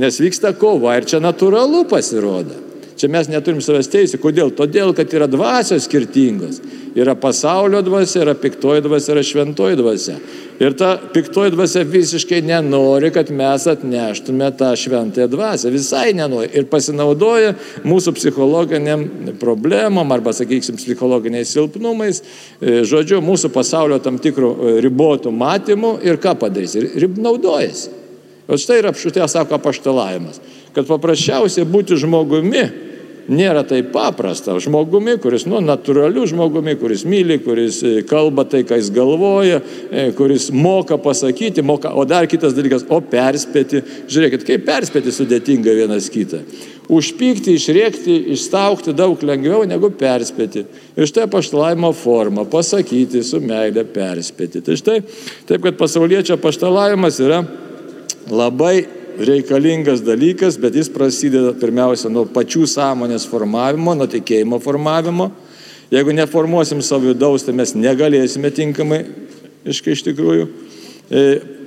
nes 0.00 0.16
vyksta 0.22 0.54
kova 0.56 0.94
ir 0.96 1.04
čia 1.08 1.20
natūralu 1.20 1.82
pasirodo. 1.90 2.64
Čia 2.98 3.10
mes 3.12 3.28
neturim 3.30 3.60
savęs 3.62 3.90
teisų. 3.92 4.18
Kodėl? 4.22 4.48
Todėl, 4.58 4.90
kad 4.96 5.12
yra 5.14 5.28
dvasios 5.30 5.84
skirtingos. 5.86 6.58
Yra 6.98 7.14
pasaulio 7.14 7.78
dvasia, 7.82 8.24
yra 8.24 8.34
piktoji 8.34 8.82
dvasia, 8.82 9.12
yra 9.14 9.22
šventoji 9.22 9.76
dvasia. 9.78 10.16
Ir 10.58 10.74
ta 10.74 10.96
piktoji 11.14 11.52
dvasia 11.54 11.84
visiškai 11.86 12.40
nenori, 12.42 13.12
kad 13.14 13.30
mes 13.30 13.66
atneštume 13.70 14.48
tą 14.58 14.72
šventąją 14.76 15.28
dvasią. 15.30 15.70
Visai 15.70 16.10
nenori. 16.18 16.48
Ir 16.58 16.66
pasinaudoja 16.70 17.52
mūsų 17.86 18.16
psichologiniam 18.16 19.04
problemom 19.38 20.10
arba, 20.16 20.34
sakykim, 20.34 20.80
psichologiniais 20.80 21.54
silpnumais, 21.54 22.18
e, 22.58 22.80
žodžiu, 22.82 23.22
mūsų 23.22 23.52
pasaulio 23.54 24.00
tam 24.02 24.18
tikrų 24.18 24.50
e, 24.50 24.74
ribotų 24.88 25.30
matymų 25.30 26.00
ir 26.08 26.18
ką 26.18 26.34
padarys. 26.42 26.74
Ir 26.74 27.06
naudojasi. 27.14 27.94
O 28.48 28.58
štai 28.58 28.80
yra 28.82 28.90
apšutė, 28.90 29.22
sako, 29.30 29.60
apaštalavimas. 29.60 30.42
Kad 30.74 30.88
paprasčiausiai 30.90 31.68
būti 31.68 31.94
žmogumi 32.00 32.87
nėra 33.28 33.62
taip 33.68 33.90
paprasta. 33.92 34.56
Žmogumi, 34.62 35.18
kuris, 35.22 35.44
nu, 35.48 35.60
natūraliu 35.64 36.24
žmogumi, 36.28 36.74
kuris 36.80 37.04
myli, 37.08 37.38
kuris 37.44 37.82
e, 37.84 37.92
kalba 38.08 38.46
tai, 38.48 38.64
ką 38.68 38.78
jis 38.80 38.90
galvoja, 38.94 39.60
e, 39.90 40.08
kuris 40.16 40.48
moka 40.54 40.98
pasakyti, 41.00 41.64
moka, 41.66 41.92
o 41.92 42.06
dar 42.08 42.28
kitas 42.30 42.56
dalykas, 42.56 42.86
o 42.88 43.00
perspėti. 43.04 43.84
Žiūrėkit, 44.08 44.46
kaip 44.48 44.66
perspėti 44.68 45.14
sudėtinga 45.14 45.76
vienas 45.76 46.08
kitą. 46.12 46.42
Užpykti, 46.88 47.58
išrėkti, 47.58 48.14
išstaukti 48.32 48.94
daug 48.96 49.20
lengviau 49.20 49.66
negu 49.68 49.90
perspėti. 49.92 50.64
Ir 50.96 51.08
štai 51.08 51.26
paštalavimo 51.28 51.92
forma- 51.92 52.46
pasakyti 52.56 53.22
su 53.22 53.40
meilė 53.44 53.84
perspėti. 53.84 54.64
Tai 54.64 54.72
štai, 54.80 55.02
taip 55.46 55.62
kad 55.62 55.76
pasaulietčio 55.76 56.40
paštalavimas 56.40 57.20
yra 57.20 57.44
labai 58.30 58.86
reikalingas 59.18 60.02
dalykas, 60.04 60.56
bet 60.60 60.76
jis 60.78 60.90
prasideda 60.92 61.52
pirmiausia 61.58 62.10
nuo 62.12 62.24
pačių 62.30 62.66
sąmonės 62.70 63.26
formavimo, 63.28 63.96
nuo 63.98 64.06
tikėjimo 64.10 64.60
formavimo. 64.62 65.30
Jeigu 65.90 66.12
neformuosim 66.12 66.82
savo 66.84 67.08
vidaus, 67.08 67.46
tai 67.46 67.54
mes 67.56 67.72
negalėsime 67.74 68.50
tinkamai, 68.54 69.00
iškai 69.68 69.94
iš 69.96 70.04
tikrųjų, 70.10 70.48
e, 71.10 71.22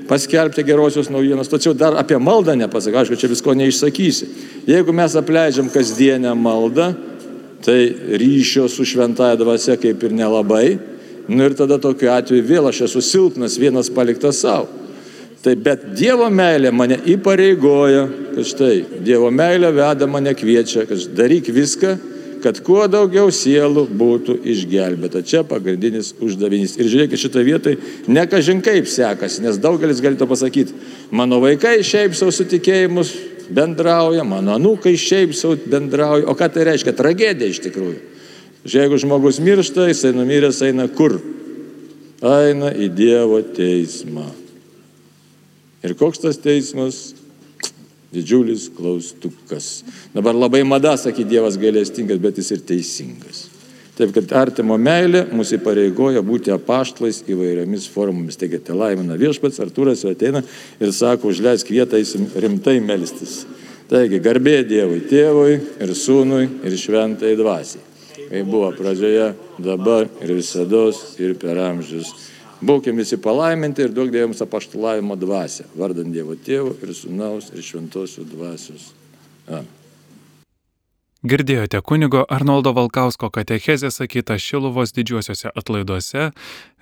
paskelbti 0.07 0.63
gerosios 0.63 1.09
naujienos. 1.09 1.49
Tačiau 1.49 1.73
dar 1.73 1.97
apie 1.97 2.19
maldą 2.21 2.55
nepasakai, 2.55 3.01
aišku, 3.01 3.17
čia 3.17 3.31
visko 3.31 3.55
neišsakysi. 3.57 4.29
Jeigu 4.69 4.93
mes 4.93 5.15
apleidžiam 5.17 5.71
kasdienę 5.73 6.35
maldą, 6.37 6.91
tai 7.65 7.81
ryšio 8.21 8.67
su 8.69 8.85
šventąją 8.85 9.37
dvasia 9.41 9.77
kaip 9.81 10.03
ir 10.03 10.13
nelabai. 10.17 10.79
Nu 11.27 11.45
ir 11.45 11.55
tada 11.57 11.77
tokiu 11.81 12.09
atveju 12.13 12.45
vėl 12.45 12.69
aš 12.69 12.85
esu 12.89 13.01
silpnas, 13.05 13.59
vienas 13.61 13.89
paliktas 13.93 14.41
savo. 14.41 14.80
Tai 15.41 15.55
bet 15.57 15.87
Dievo 15.97 16.27
meilė 16.29 16.69
mane 16.73 16.99
įpareigoja, 17.09 18.05
kad 18.35 18.45
štai 18.45 19.01
Dievo 19.01 19.31
meilė 19.33 19.71
veda 19.73 20.05
mane 20.09 20.35
kviečia, 20.37 20.85
kad 20.89 21.01
daryk 21.17 21.49
viską, 21.49 21.95
kad 22.41 22.59
kuo 22.65 22.83
daugiau 22.89 23.29
sielų 23.33 23.87
būtų 23.97 24.35
išgelbėta. 24.53 25.23
Čia 25.25 25.41
pagrindinis 25.47 26.13
uždavinys. 26.21 26.75
Ir 26.77 26.89
žiūrėkit, 26.93 27.21
šitą 27.21 27.43
vietą 27.45 27.73
nekažin 28.09 28.61
kaip 28.65 28.89
sekasi, 28.89 29.41
nes 29.45 29.57
daugelis 29.61 30.01
galite 30.01 30.27
pasakyti, 30.29 30.77
mano 31.13 31.41
vaikai 31.41 31.79
šiaip 31.85 32.17
savo 32.17 32.33
sutikėjimus 32.33 33.13
bendrauja, 33.53 34.25
mano 34.27 34.55
anūkai 34.57 34.93
šiaip 34.97 35.33
savo 35.37 35.57
bendrauja. 35.57 36.27
O 36.29 36.37
ką 36.37 36.49
tai 36.53 36.67
reiškia? 36.69 36.95
Tragedija 36.97 37.49
iš 37.49 37.63
tikrųjų. 37.65 37.97
Jeigu 38.69 39.01
žmogus 39.01 39.41
miršta, 39.41 39.87
jisai 39.89 40.13
numiręs 40.13 40.61
eina 40.67 40.85
kur? 40.89 41.17
Eina 42.21 42.69
į 42.77 42.91
Dievo 42.93 43.41
teismą. 43.57 44.40
Ir 45.81 45.95
koks 45.97 46.21
tas 46.21 46.37
teismas? 46.41 47.11
Didžiulis 48.11 48.67
klaustukas. 48.75 49.85
Dabar 50.11 50.35
labai 50.35 50.65
mada 50.67 50.97
sakyti 50.99 51.29
Dievas 51.31 51.55
gailestingas, 51.57 52.19
bet 52.19 52.41
jis 52.41 52.51
ir 52.51 52.63
teisingas. 52.67 53.45
Taip 53.95 54.11
kad 54.15 54.33
artimo 54.35 54.75
meilė 54.81 55.25
mūsų 55.31 55.59
įpareigoja 55.59 56.23
būti 56.25 56.51
apaštlais 56.51 57.21
įvairiomis 57.29 57.85
formomis. 57.91 58.39
Taigi, 58.39 58.59
te 58.63 58.75
laimina 58.75 59.15
viešpats, 59.19 59.61
Artūras 59.63 60.03
ateina 60.09 60.41
ir 60.81 60.91
sako, 60.95 61.31
užleisk 61.31 61.71
vietą, 61.71 61.99
eisim 61.99 62.27
rimtai 62.35 62.79
melstis. 62.83 63.45
Taigi, 63.91 64.19
garbė 64.23 64.61
Dievui, 64.67 65.01
tėvui 65.07 65.55
ir 65.83 65.95
sūnui 65.95 66.45
ir 66.67 66.77
šventai 66.79 67.35
dvasiai. 67.39 67.83
Kai 68.31 68.43
buvo 68.47 68.69
pradžioje, 68.75 69.33
dabar 69.59 70.07
ir 70.23 70.35
visada 70.37 70.85
ir 71.19 71.35
per 71.39 71.59
amžius. 71.59 72.13
Būkim 72.61 72.97
visi 73.01 73.17
palaiminti 73.17 73.81
ir 73.81 73.93
duok 73.93 74.11
Dievams 74.13 74.41
apaštalavimo 74.45 75.17
dvasę, 75.17 75.65
vardant 75.75 76.13
Dievo 76.13 76.37
Tėvo 76.37 76.75
ir 76.77 76.93
Sūnaus 76.93 77.49
ir 77.55 77.65
Šventosios 77.65 78.29
dvasios. 78.29 78.91
Amen. 79.49 79.69
Girdėjote 81.21 81.77
kunigo 81.85 82.23
Arnoldo 82.33 82.71
Valkausko 82.73 83.29
katechezę 83.29 83.91
sakytą 83.93 84.39
Šiluvos 84.41 84.89
didžiuosiuose 84.97 85.51
atlaiduose 85.53 86.31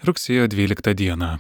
rugsėjo 0.08 0.48
12 0.48 0.96
dieną. 0.96 1.34